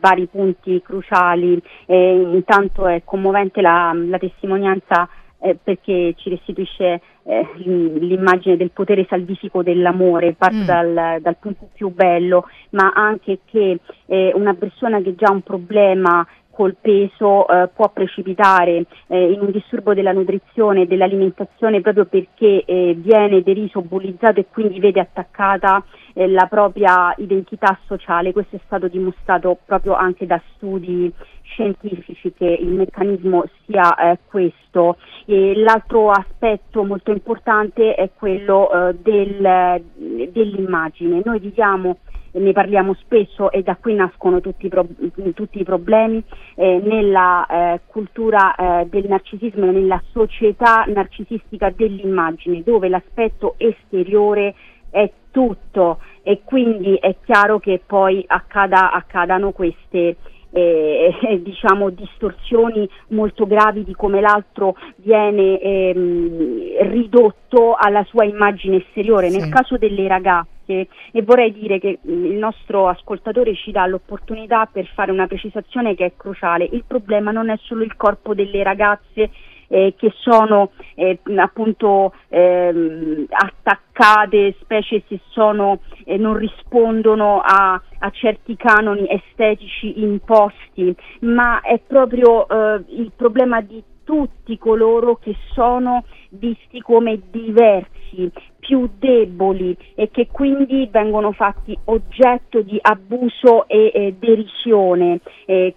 vari 0.00 0.26
punti 0.26 0.80
cruciali, 0.82 1.60
eh, 1.84 2.30
intanto 2.32 2.86
è 2.86 3.02
commovente 3.04 3.60
la, 3.60 3.92
la 3.94 4.18
testimonianza 4.18 5.06
eh, 5.38 5.58
perché 5.62 6.14
ci 6.16 6.30
restituisce 6.30 7.00
eh, 7.24 7.46
l'immagine 7.56 8.56
del 8.56 8.70
potere 8.72 9.06
salvifico 9.08 9.62
dell'amore, 9.62 10.34
parte 10.34 10.56
mm. 10.56 10.64
dal, 10.64 11.18
dal, 11.20 11.36
punto 11.38 11.68
più 11.72 11.90
bello, 11.90 12.48
ma 12.70 12.92
anche 12.94 13.40
che 13.44 13.78
eh, 14.06 14.32
una 14.34 14.54
persona 14.54 15.00
che 15.00 15.14
già 15.14 15.28
ha 15.28 15.32
un 15.32 15.42
problema 15.42 16.26
col 16.52 16.76
peso 16.80 17.48
eh, 17.48 17.68
può 17.74 17.88
precipitare 17.90 18.84
eh, 19.08 19.32
in 19.32 19.40
un 19.40 19.50
disturbo 19.50 19.94
della 19.94 20.12
nutrizione 20.12 20.82
e 20.82 20.86
dell'alimentazione 20.86 21.80
proprio 21.80 22.04
perché 22.04 22.64
eh, 22.64 22.94
viene 22.96 23.42
deriso, 23.42 23.80
bullizzato 23.80 24.40
e 24.40 24.46
quindi 24.50 24.78
vede 24.78 25.00
attaccata 25.00 25.82
eh, 26.14 26.28
la 26.28 26.46
propria 26.46 27.14
identità 27.16 27.78
sociale. 27.86 28.32
Questo 28.32 28.56
è 28.56 28.60
stato 28.66 28.88
dimostrato 28.88 29.58
proprio 29.64 29.94
anche 29.94 30.26
da 30.26 30.40
studi 30.54 31.12
scientifici 31.42 32.32
che 32.32 32.46
il 32.46 32.68
meccanismo 32.68 33.44
sia 33.66 33.94
eh, 33.94 34.18
questo. 34.26 34.96
E 35.26 35.54
l'altro 35.56 36.10
aspetto 36.10 36.84
molto 36.84 37.10
importante 37.10 37.94
è 37.94 38.10
quello 38.14 38.70
eh, 38.70 38.94
del, 39.00 39.82
dell'immagine. 40.30 41.22
Noi 41.24 41.38
viviamo 41.38 41.98
ne 42.32 42.52
parliamo 42.52 42.94
spesso 42.94 43.50
e 43.50 43.62
da 43.62 43.76
qui 43.76 43.94
nascono 43.94 44.40
tutti 44.40 44.66
i, 44.66 44.68
pro- 44.68 44.86
tutti 45.34 45.60
i 45.60 45.64
problemi 45.64 46.22
eh, 46.54 46.80
nella 46.82 47.46
eh, 47.46 47.80
cultura 47.86 48.54
eh, 48.54 48.86
del 48.86 49.06
narcisismo, 49.08 49.70
nella 49.70 50.02
società 50.12 50.84
narcisistica 50.86 51.70
dell'immagine, 51.70 52.62
dove 52.62 52.88
l'aspetto 52.88 53.54
esteriore 53.58 54.54
è 54.90 55.10
tutto 55.30 55.98
e 56.22 56.42
quindi 56.44 56.96
è 56.96 57.16
chiaro 57.24 57.58
che 57.58 57.80
poi 57.84 58.22
accada, 58.26 58.92
accadano 58.92 59.52
queste 59.52 60.16
eh, 60.52 61.10
diciamo, 61.42 61.90
distorsioni 61.90 62.88
molto 63.08 63.46
gravi 63.46 63.84
di 63.84 63.94
come 63.94 64.20
l'altro 64.20 64.76
viene 64.96 65.58
ehm, 65.58 66.88
ridotto 66.90 67.74
alla 67.74 68.04
sua 68.04 68.24
immagine 68.24 68.76
esteriore. 68.76 69.30
Sì. 69.30 69.38
Nel 69.38 69.48
caso 69.48 69.76
delle 69.76 70.06
ragazze, 70.06 70.50
e 71.12 71.22
vorrei 71.22 71.52
dire 71.52 71.78
che 71.78 71.98
il 72.02 72.34
nostro 72.34 72.88
ascoltatore 72.88 73.54
ci 73.54 73.70
dà 73.70 73.86
l'opportunità 73.86 74.66
per 74.70 74.86
fare 74.94 75.12
una 75.12 75.26
precisazione 75.26 75.94
che 75.94 76.06
è 76.06 76.12
cruciale, 76.16 76.68
il 76.70 76.84
problema 76.86 77.30
non 77.30 77.50
è 77.50 77.56
solo 77.62 77.82
il 77.82 77.96
corpo 77.96 78.34
delle 78.34 78.62
ragazze 78.62 79.30
eh, 79.72 79.94
che 79.96 80.12
sono 80.18 80.72
eh, 80.94 81.18
appunto 81.36 82.12
ehm, 82.28 83.24
attaccate, 83.30 84.54
specie 84.60 85.02
se 85.08 85.18
sono, 85.30 85.80
eh, 86.04 86.18
non 86.18 86.36
rispondono 86.36 87.40
a, 87.40 87.80
a, 87.98 88.10
certi 88.10 88.54
canoni 88.56 89.06
estetici 89.08 90.02
imposti, 90.02 90.94
ma 91.20 91.62
è 91.62 91.80
proprio 91.84 92.46
eh, 92.46 92.84
il 92.88 93.12
problema 93.16 93.62
di 93.62 93.82
tutti 94.04 94.58
coloro 94.58 95.16
che 95.16 95.34
sono 95.54 96.04
visti 96.30 96.80
come 96.82 97.18
diversi, 97.30 98.30
più 98.62 98.88
deboli 98.96 99.76
e 99.96 100.08
che 100.12 100.28
quindi 100.30 100.88
vengono 100.88 101.32
fatti 101.32 101.76
oggetto 101.86 102.60
di 102.62 102.78
abuso 102.80 103.66
e 103.66 103.90
eh, 103.92 104.14
derisione. 104.16 105.18
Eh, 105.46 105.74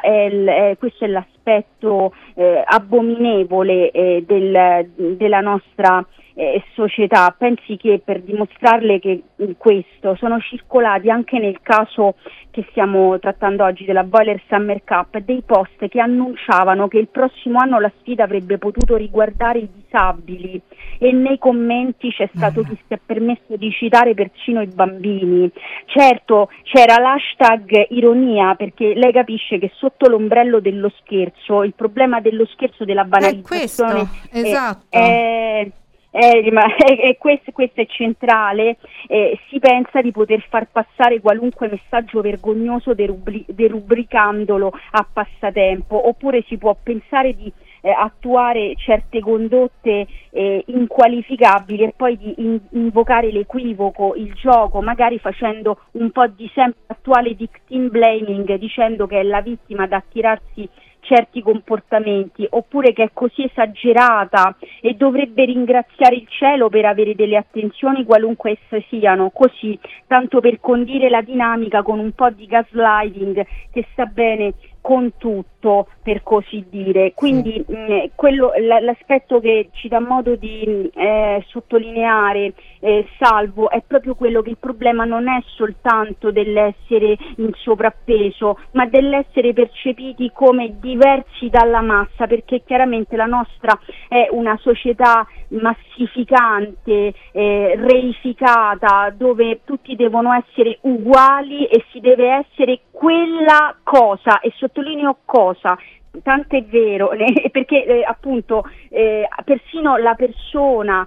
è 0.00 0.08
il, 0.08 0.48
eh, 0.48 0.76
questo 0.78 1.04
è 1.04 1.08
l'aspetto 1.08 2.14
eh, 2.34 2.62
abominevole 2.64 3.90
eh, 3.90 4.24
del, 4.26 4.88
della 5.18 5.40
nostra 5.40 6.02
eh, 6.34 6.62
società. 6.74 7.34
Pensi 7.36 7.76
che 7.76 8.00
per 8.02 8.22
dimostrarle 8.22 8.98
che 8.98 9.22
questo 9.58 10.14
sono 10.16 10.40
circolati 10.40 11.10
anche 11.10 11.38
nel 11.38 11.58
caso 11.62 12.14
che 12.50 12.66
stiamo 12.70 13.18
trattando 13.18 13.64
oggi 13.64 13.84
della 13.84 14.04
Boiler 14.04 14.40
Summer 14.48 14.82
Cup 14.84 15.18
dei 15.18 15.42
post 15.44 15.88
che 15.88 16.00
annunciavano 16.00 16.88
che 16.88 16.98
il 16.98 17.08
prossimo 17.08 17.58
anno 17.58 17.80
la 17.80 17.90
sfida 18.00 18.24
avrebbe 18.24 18.58
potuto 18.58 18.96
riguardare 18.96 19.60
i 19.60 19.68
disabili 19.72 20.60
e 20.98 21.12
nei 21.12 21.38
commenti 21.38 22.10
c'è 22.10 22.21
stato 22.34 22.62
chi 22.62 22.76
si 22.86 22.94
è 22.94 22.98
permesso 23.04 23.56
di 23.56 23.70
citare 23.70 24.14
persino 24.14 24.60
i 24.60 24.66
bambini. 24.66 25.50
Certo, 25.86 26.50
c'era 26.62 26.98
l'hashtag 26.98 27.86
ironia 27.90 28.54
perché 28.54 28.94
lei 28.94 29.12
capisce 29.12 29.58
che 29.58 29.70
sotto 29.74 30.08
l'ombrello 30.08 30.60
dello 30.60 30.90
scherzo, 31.00 31.62
il 31.62 31.74
problema 31.74 32.20
dello 32.20 32.46
scherzo 32.46 32.84
della 32.84 33.04
banalizzazione 33.04 34.00
è 34.00 34.06
questo, 34.06 34.38
esatto. 34.38 34.84
è, 34.88 35.70
è, 36.12 36.42
è, 36.42 37.16
questo, 37.16 37.52
questo, 37.52 37.80
è 37.80 37.86
centrale, 37.86 38.76
eh, 39.08 39.38
si 39.48 39.58
pensa 39.58 40.02
di 40.02 40.12
poter 40.12 40.44
far 40.48 40.68
passare 40.70 41.20
qualunque 41.20 41.68
messaggio 41.68 42.20
vergognoso 42.20 42.92
derubri- 42.92 43.46
derubricandolo 43.48 44.70
a 44.90 45.06
passatempo, 45.10 46.08
oppure 46.08 46.44
si 46.46 46.58
può 46.58 46.76
pensare 46.80 47.34
di 47.34 47.50
eh, 47.82 47.90
attuare 47.90 48.74
certe 48.76 49.20
condotte 49.20 50.06
eh, 50.30 50.62
inqualificabili 50.66 51.82
e 51.82 51.94
poi 51.94 52.16
di 52.16 52.34
in- 52.38 52.60
invocare 52.70 53.30
l'equivoco, 53.30 54.14
il 54.16 54.32
gioco, 54.34 54.80
magari 54.80 55.18
facendo 55.18 55.78
un 55.92 56.10
po' 56.10 56.26
di 56.28 56.50
sempre 56.54 56.80
attuale 56.86 57.34
victim 57.34 57.88
blaming, 57.88 58.54
dicendo 58.54 59.06
che 59.06 59.20
è 59.20 59.22
la 59.22 59.42
vittima 59.42 59.86
da 59.86 59.96
attirarsi 59.96 60.68
certi 61.02 61.42
comportamenti 61.42 62.46
oppure 62.48 62.92
che 62.92 63.02
è 63.02 63.10
così 63.12 63.44
esagerata 63.44 64.56
e 64.80 64.94
dovrebbe 64.94 65.44
ringraziare 65.44 66.14
il 66.14 66.26
cielo 66.28 66.68
per 66.68 66.84
avere 66.84 67.14
delle 67.14 67.36
attenzioni 67.36 68.04
qualunque 68.04 68.52
esse 68.52 68.84
siano, 68.88 69.30
così 69.30 69.78
tanto 70.06 70.40
per 70.40 70.60
condire 70.60 71.10
la 71.10 71.20
dinamica 71.20 71.82
con 71.82 71.98
un 71.98 72.12
po' 72.12 72.30
di 72.30 72.46
gaslighting 72.46 73.44
che 73.70 73.86
sta 73.92 74.06
bene 74.06 74.54
con 74.82 75.12
tutto, 75.16 75.86
per 76.02 76.22
così 76.22 76.66
dire. 76.68 77.14
Quindi 77.14 77.64
mh, 77.66 77.74
mm, 77.74 77.98
quello, 78.14 78.52
l- 78.54 78.84
l'aspetto 78.84 79.40
che 79.40 79.70
ci 79.72 79.88
dà 79.88 80.00
modo 80.00 80.34
di 80.34 80.90
eh, 80.92 81.42
sottolineare, 81.46 82.52
eh, 82.82 83.06
Salvo, 83.16 83.70
è 83.70 83.80
proprio 83.86 84.16
quello 84.16 84.42
che 84.42 84.50
il 84.50 84.56
problema 84.58 85.04
non 85.04 85.28
è 85.28 85.40
soltanto 85.54 86.32
dell'essere 86.32 87.16
in 87.36 87.50
sovrappeso, 87.54 88.58
ma 88.72 88.86
dell'essere 88.86 89.52
percepiti 89.52 90.32
come 90.34 90.80
diversi 90.80 91.48
dalla 91.48 91.80
massa, 91.80 92.26
perché 92.26 92.62
chiaramente 92.64 93.14
la 93.14 93.26
nostra 93.26 93.78
è 94.08 94.26
una 94.32 94.56
società 94.60 95.24
massificante, 95.50 97.14
eh, 97.30 97.74
reificata, 97.76 99.14
dove 99.16 99.60
tutti 99.64 99.94
devono 99.94 100.32
essere 100.32 100.78
uguali 100.82 101.66
e 101.66 101.84
si 101.92 102.00
deve 102.00 102.44
essere 102.44 102.80
quella 102.90 103.76
cosa, 103.84 104.40
e 104.40 104.52
sottolineo 104.56 105.18
cosa, 105.24 105.78
tanto 106.24 106.56
è 106.56 106.64
vero, 106.64 107.10
perché 107.52 107.84
eh, 107.84 108.02
appunto 108.04 108.64
eh, 108.88 109.28
persino 109.44 109.96
la 109.98 110.14
persona 110.14 111.06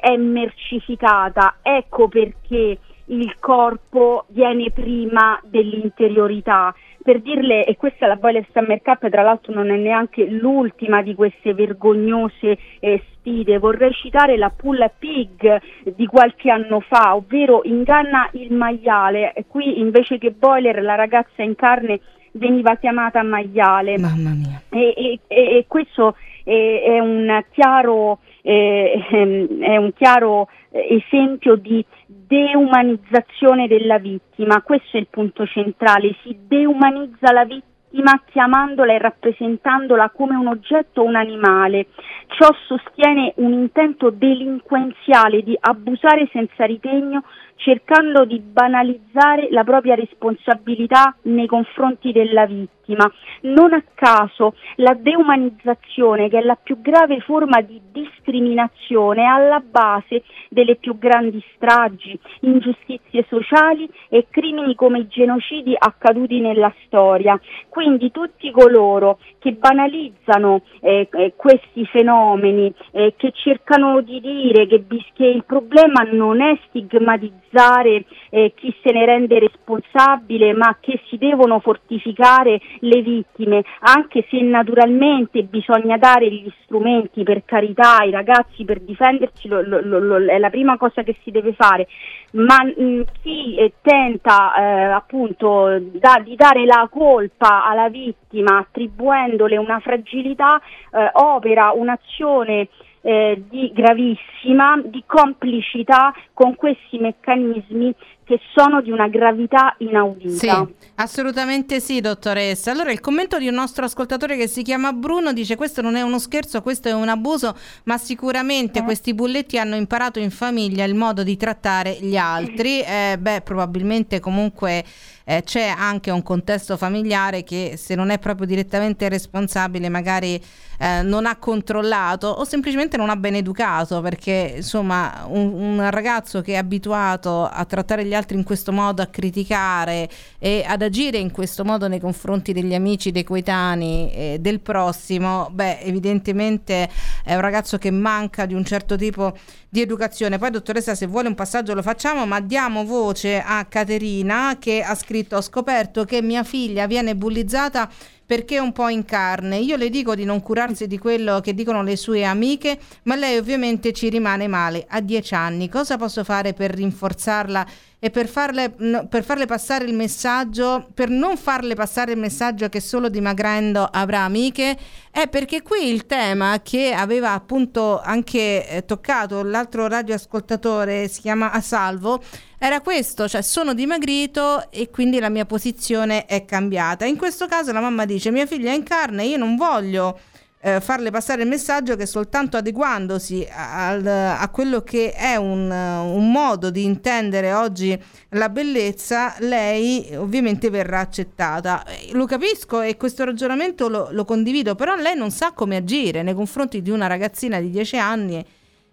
è 0.00 0.16
mercificata, 0.16 1.56
ecco 1.62 2.08
perché 2.08 2.78
il 3.06 3.36
corpo 3.38 4.24
viene 4.28 4.70
prima 4.70 5.40
dell'interiorità. 5.44 6.74
Per 7.02 7.20
dirle, 7.20 7.64
e 7.64 7.76
questa 7.76 8.08
la 8.08 8.16
Boiler 8.16 8.44
Summer 8.52 8.82
Cup 8.82 9.08
tra 9.08 9.22
l'altro 9.22 9.54
non 9.54 9.70
è 9.70 9.76
neanche 9.76 10.26
l'ultima 10.26 11.02
di 11.02 11.14
queste 11.14 11.54
vergognose 11.54 12.58
eh, 12.80 13.00
sfide, 13.12 13.58
vorrei 13.58 13.92
citare 13.92 14.36
la 14.36 14.50
Pull 14.50 14.90
Pig 14.98 15.62
di 15.94 16.06
qualche 16.06 16.50
anno 16.50 16.80
fa, 16.80 17.14
ovvero 17.14 17.60
inganna 17.62 18.28
il 18.32 18.52
maiale, 18.52 19.34
qui 19.46 19.78
invece 19.78 20.18
che 20.18 20.32
Boiler 20.32 20.82
la 20.82 20.96
ragazza 20.96 21.44
in 21.44 21.54
carne 21.54 22.00
veniva 22.32 22.74
chiamata 22.74 23.22
maiale. 23.22 23.98
Mamma 23.98 24.30
mia. 24.30 24.62
E, 24.68 25.20
e, 25.28 25.56
e 25.58 25.64
questo 25.68 26.16
è, 26.46 26.82
è 26.84 26.98
un 27.00 27.44
chiaro, 27.50 28.20
è, 28.40 29.08
è 29.10 29.76
un 29.76 29.92
chiaro 29.94 30.48
esempio 30.70 31.56
di 31.56 31.84
deumanizzazione 32.06 33.66
della 33.66 33.98
vittima, 33.98 34.62
questo 34.62 34.96
è 34.96 35.00
il 35.00 35.08
punto 35.10 35.44
centrale, 35.46 36.14
si 36.22 36.36
deumanizza 36.46 37.32
la 37.32 37.44
vittima 37.44 38.22
chiamandola 38.30 38.92
e 38.92 38.98
rappresentandola 38.98 40.10
come 40.10 40.36
un 40.36 40.46
oggetto 40.46 41.00
o 41.00 41.04
un 41.04 41.16
animale. 41.16 41.86
Ciò 42.28 42.48
sostiene 42.66 43.32
un 43.36 43.52
intento 43.52 44.10
delinquenziale 44.10 45.42
di 45.42 45.56
abusare 45.58 46.28
senza 46.32 46.64
ritegno 46.64 47.22
cercando 47.56 48.24
di 48.24 48.38
banalizzare 48.38 49.48
la 49.50 49.64
propria 49.64 49.94
responsabilità 49.94 51.16
nei 51.22 51.46
confronti 51.46 52.12
della 52.12 52.46
vittima. 52.46 53.10
Non 53.42 53.72
a 53.72 53.82
caso 53.94 54.54
la 54.76 54.94
deumanizzazione, 54.94 56.28
che 56.28 56.38
è 56.38 56.42
la 56.42 56.56
più 56.60 56.80
grave 56.80 57.20
forma 57.20 57.60
di 57.60 57.80
discriminazione, 57.90 59.22
è 59.22 59.26
alla 59.26 59.60
base 59.60 60.22
delle 60.48 60.76
più 60.76 60.96
grandi 60.98 61.42
stragi, 61.54 62.18
ingiustizie 62.40 63.24
sociali 63.28 63.88
e 64.08 64.26
crimini 64.30 64.74
come 64.74 65.00
i 65.00 65.08
genocidi 65.08 65.74
accaduti 65.76 66.40
nella 66.40 66.72
storia. 66.84 67.38
Quindi 67.68 68.10
tutti 68.12 68.50
coloro 68.50 69.18
che 69.38 69.52
banalizzano 69.52 70.62
eh, 70.80 71.08
eh, 71.10 71.32
questi 71.36 71.84
fenomeni, 71.86 72.72
eh, 72.92 73.14
che 73.16 73.32
cercano 73.32 74.00
di 74.00 74.20
dire 74.20 74.66
che, 74.66 74.84
che 75.14 75.26
il 75.26 75.44
problema 75.44 76.02
non 76.02 76.40
è 76.40 76.56
stigmatizzare, 76.68 77.45
penalizzare 77.56 78.04
eh, 78.28 78.52
chi 78.54 78.74
se 78.82 78.92
ne 78.92 79.06
rende 79.06 79.38
responsabile, 79.38 80.52
ma 80.52 80.76
che 80.78 81.00
si 81.08 81.16
devono 81.16 81.58
fortificare 81.60 82.60
le 82.80 83.00
vittime, 83.00 83.64
anche 83.80 84.26
se 84.28 84.40
naturalmente 84.42 85.42
bisogna 85.42 85.96
dare 85.96 86.30
gli 86.30 86.50
strumenti 86.62 87.22
per 87.22 87.44
carità 87.44 87.98
ai 87.98 88.10
ragazzi 88.10 88.64
per 88.64 88.80
difendersi, 88.80 89.48
lo, 89.48 89.62
lo, 89.62 89.80
lo, 89.80 90.16
è 90.26 90.38
la 90.38 90.50
prima 90.50 90.76
cosa 90.76 91.02
che 91.02 91.16
si 91.22 91.30
deve 91.30 91.54
fare, 91.54 91.86
ma 92.32 92.62
mh, 92.62 92.82
mm, 92.82 93.02
chi 93.22 93.56
eh, 93.56 93.72
tenta 93.80 94.54
eh, 94.54 94.62
appunto 94.92 95.78
da, 95.80 96.20
di 96.22 96.36
dare 96.36 96.64
la 96.66 96.86
colpa 96.90 97.64
alla 97.64 97.88
vittima 97.88 98.58
attribuendole 98.58 99.56
una 99.56 99.80
fragilità 99.80 100.58
eh, 100.58 101.10
opera 101.14 101.72
un'azione 101.74 102.68
eh, 103.06 103.40
di 103.48 103.70
gravissima, 103.72 104.82
di 104.84 105.04
complicità 105.06 106.12
con 106.34 106.56
questi 106.56 106.98
meccanismi 106.98 107.94
che 108.26 108.40
sono 108.52 108.82
di 108.82 108.90
una 108.90 109.06
gravità 109.06 109.76
inaudita. 109.78 110.66
Sì, 110.66 110.74
assolutamente 110.96 111.78
sì, 111.78 112.00
dottoressa. 112.00 112.72
Allora 112.72 112.90
il 112.90 112.98
commento 112.98 113.38
di 113.38 113.46
un 113.46 113.54
nostro 113.54 113.84
ascoltatore 113.84 114.36
che 114.36 114.48
si 114.48 114.62
chiama 114.62 114.92
Bruno 114.92 115.32
dice 115.32 115.54
questo 115.54 115.80
non 115.80 115.94
è 115.94 116.02
uno 116.02 116.18
scherzo, 116.18 116.60
questo 116.60 116.88
è 116.88 116.92
un 116.92 117.08
abuso, 117.08 117.56
ma 117.84 117.96
sicuramente 117.98 118.80
eh. 118.80 118.82
questi 118.82 119.14
bulletti 119.14 119.60
hanno 119.60 119.76
imparato 119.76 120.18
in 120.18 120.32
famiglia 120.32 120.82
il 120.82 120.96
modo 120.96 121.22
di 121.22 121.36
trattare 121.36 121.98
gli 122.00 122.16
altri. 122.16 122.80
Eh, 122.80 123.16
beh, 123.16 123.42
probabilmente 123.42 124.18
comunque 124.18 124.82
eh, 125.28 125.42
c'è 125.44 125.72
anche 125.76 126.10
un 126.10 126.22
contesto 126.22 126.76
familiare 126.76 127.44
che 127.44 127.74
se 127.76 127.94
non 127.94 128.10
è 128.10 128.18
proprio 128.18 128.46
direttamente 128.46 129.08
responsabile 129.08 129.88
magari 129.88 130.40
eh, 130.78 131.02
non 131.02 131.26
ha 131.26 131.36
controllato 131.36 132.28
o 132.28 132.44
semplicemente 132.44 132.96
non 132.96 133.10
ha 133.10 133.16
ben 133.16 133.34
educato 133.34 134.00
perché 134.00 134.54
insomma 134.56 135.24
un, 135.26 135.52
un, 135.52 135.90
ragazzo 135.90 136.42
che 136.42 136.52
è 136.52 136.56
abituato 136.56 137.44
a 137.44 137.64
trattare 137.64 138.04
gli 138.04 138.12
altri 138.12 138.15
in 138.34 138.44
questo 138.44 138.72
modo, 138.72 139.02
a 139.02 139.06
criticare 139.06 140.08
e 140.38 140.64
ad 140.66 140.82
agire 140.82 141.18
in 141.18 141.30
questo 141.30 141.64
modo 141.64 141.88
nei 141.88 142.00
confronti 142.00 142.52
degli 142.52 142.74
amici, 142.74 143.10
dei 143.10 143.24
coetanei, 143.24 144.10
eh, 144.12 144.36
del 144.40 144.60
prossimo, 144.60 145.48
beh 145.52 145.80
evidentemente 145.80 146.88
è 147.24 147.34
un 147.34 147.40
ragazzo 147.40 147.78
che 147.78 147.90
manca 147.90 148.46
di 148.46 148.54
un 148.54 148.64
certo 148.64 148.96
tipo 148.96 149.36
di 149.68 149.80
educazione. 149.80 150.38
Poi 150.38 150.50
dottoressa 150.50 150.94
se 150.94 151.06
vuole 151.06 151.28
un 151.28 151.34
passaggio 151.34 151.74
lo 151.74 151.82
facciamo, 151.82 152.26
ma 152.26 152.40
diamo 152.40 152.84
voce 152.84 153.42
a 153.44 153.64
Caterina 153.66 154.56
che 154.58 154.82
ha 154.82 154.94
scritto 154.94 155.36
ho 155.36 155.42
scoperto 155.42 156.04
che 156.04 156.22
mia 156.22 156.44
figlia 156.44 156.86
viene 156.86 157.14
bullizzata 157.14 157.90
perché 158.26 158.56
è 158.56 158.58
un 158.58 158.72
po' 158.72 158.88
in 158.88 159.04
carne. 159.04 159.58
Io 159.58 159.76
le 159.76 159.88
dico 159.88 160.16
di 160.16 160.24
non 160.24 160.42
curarsi 160.42 160.88
di 160.88 160.98
quello 160.98 161.40
che 161.40 161.54
dicono 161.54 161.82
le 161.82 161.96
sue 161.96 162.24
amiche, 162.24 162.78
ma 163.04 163.14
lei 163.14 163.38
ovviamente 163.38 163.92
ci 163.92 164.08
rimane 164.08 164.48
male. 164.48 164.84
A 164.88 165.00
dieci 165.00 165.34
anni, 165.34 165.68
cosa 165.68 165.96
posso 165.96 166.24
fare 166.24 166.52
per 166.52 166.72
rinforzarla 166.72 167.66
e 167.98 168.10
per 168.10 168.28
farle, 168.28 168.70
per 169.08 169.24
farle 169.24 169.46
passare 169.46 169.84
il 169.86 169.94
messaggio, 169.94 170.86
per 170.92 171.08
non 171.08 171.36
farle 171.36 171.74
passare 171.74 172.12
il 172.12 172.18
messaggio 172.18 172.68
che 172.68 172.80
solo 172.80 173.08
dimagrendo 173.08 173.88
avrà 173.90 174.20
amiche? 174.20 174.76
È 175.10 175.28
perché 175.28 175.62
qui 175.62 175.88
il 175.88 176.04
tema 176.04 176.60
che 176.62 176.92
aveva 176.92 177.32
appunto 177.32 178.00
anche 178.00 178.68
eh, 178.68 178.84
toccato 178.84 179.42
l'altro 179.42 179.86
radioascoltatore, 179.88 181.08
si 181.08 181.22
chiama 181.22 181.52
A 181.52 181.60
Salvo, 181.60 182.22
era 182.66 182.80
questo, 182.80 183.28
cioè 183.28 183.42
sono 183.42 183.74
dimagrito 183.74 184.70
e 184.70 184.90
quindi 184.90 185.20
la 185.20 185.28
mia 185.28 185.46
posizione 185.46 186.26
è 186.26 186.44
cambiata. 186.44 187.04
In 187.04 187.16
questo 187.16 187.46
caso 187.46 187.72
la 187.72 187.80
mamma 187.80 188.04
dice 188.04 188.32
mia 188.32 188.46
figlia 188.46 188.72
è 188.72 188.74
in 188.74 188.82
carne, 188.82 189.24
io 189.24 189.36
non 189.36 189.54
voglio 189.54 190.18
eh, 190.60 190.80
farle 190.80 191.12
passare 191.12 191.42
il 191.42 191.48
messaggio 191.48 191.94
che 191.94 192.06
soltanto 192.06 192.56
adeguandosi 192.56 193.46
al, 193.52 194.04
a 194.04 194.48
quello 194.50 194.82
che 194.82 195.12
è 195.12 195.36
un, 195.36 195.70
un, 195.70 196.30
modo 196.32 196.70
di 196.70 196.82
intendere 196.82 197.52
oggi 197.52 197.96
la 198.30 198.48
bellezza, 198.48 199.36
lei 199.38 200.16
ovviamente 200.16 200.68
verrà 200.68 200.98
accettata. 200.98 201.84
Lo 202.12 202.26
capisco 202.26 202.80
e 202.80 202.96
questo 202.96 203.24
ragionamento 203.24 203.88
lo, 203.88 204.08
lo 204.10 204.24
condivido, 204.24 204.74
però 204.74 204.96
lei 204.96 205.14
non 205.14 205.30
sa 205.30 205.52
come 205.52 205.76
agire 205.76 206.24
nei 206.24 206.34
confronti 206.34 206.82
di 206.82 206.90
una 206.90 207.06
ragazzina 207.06 207.60
di 207.60 207.70
10 207.70 207.96
anni 207.96 208.44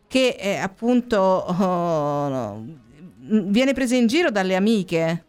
che 0.07 0.35
eh, 0.39 0.57
appunto 0.57 1.17
oh, 1.17 2.81
viene 3.25 3.73
presa 3.73 3.95
in 3.95 4.07
giro 4.07 4.29
dalle 4.29 4.55
amiche. 4.55 5.23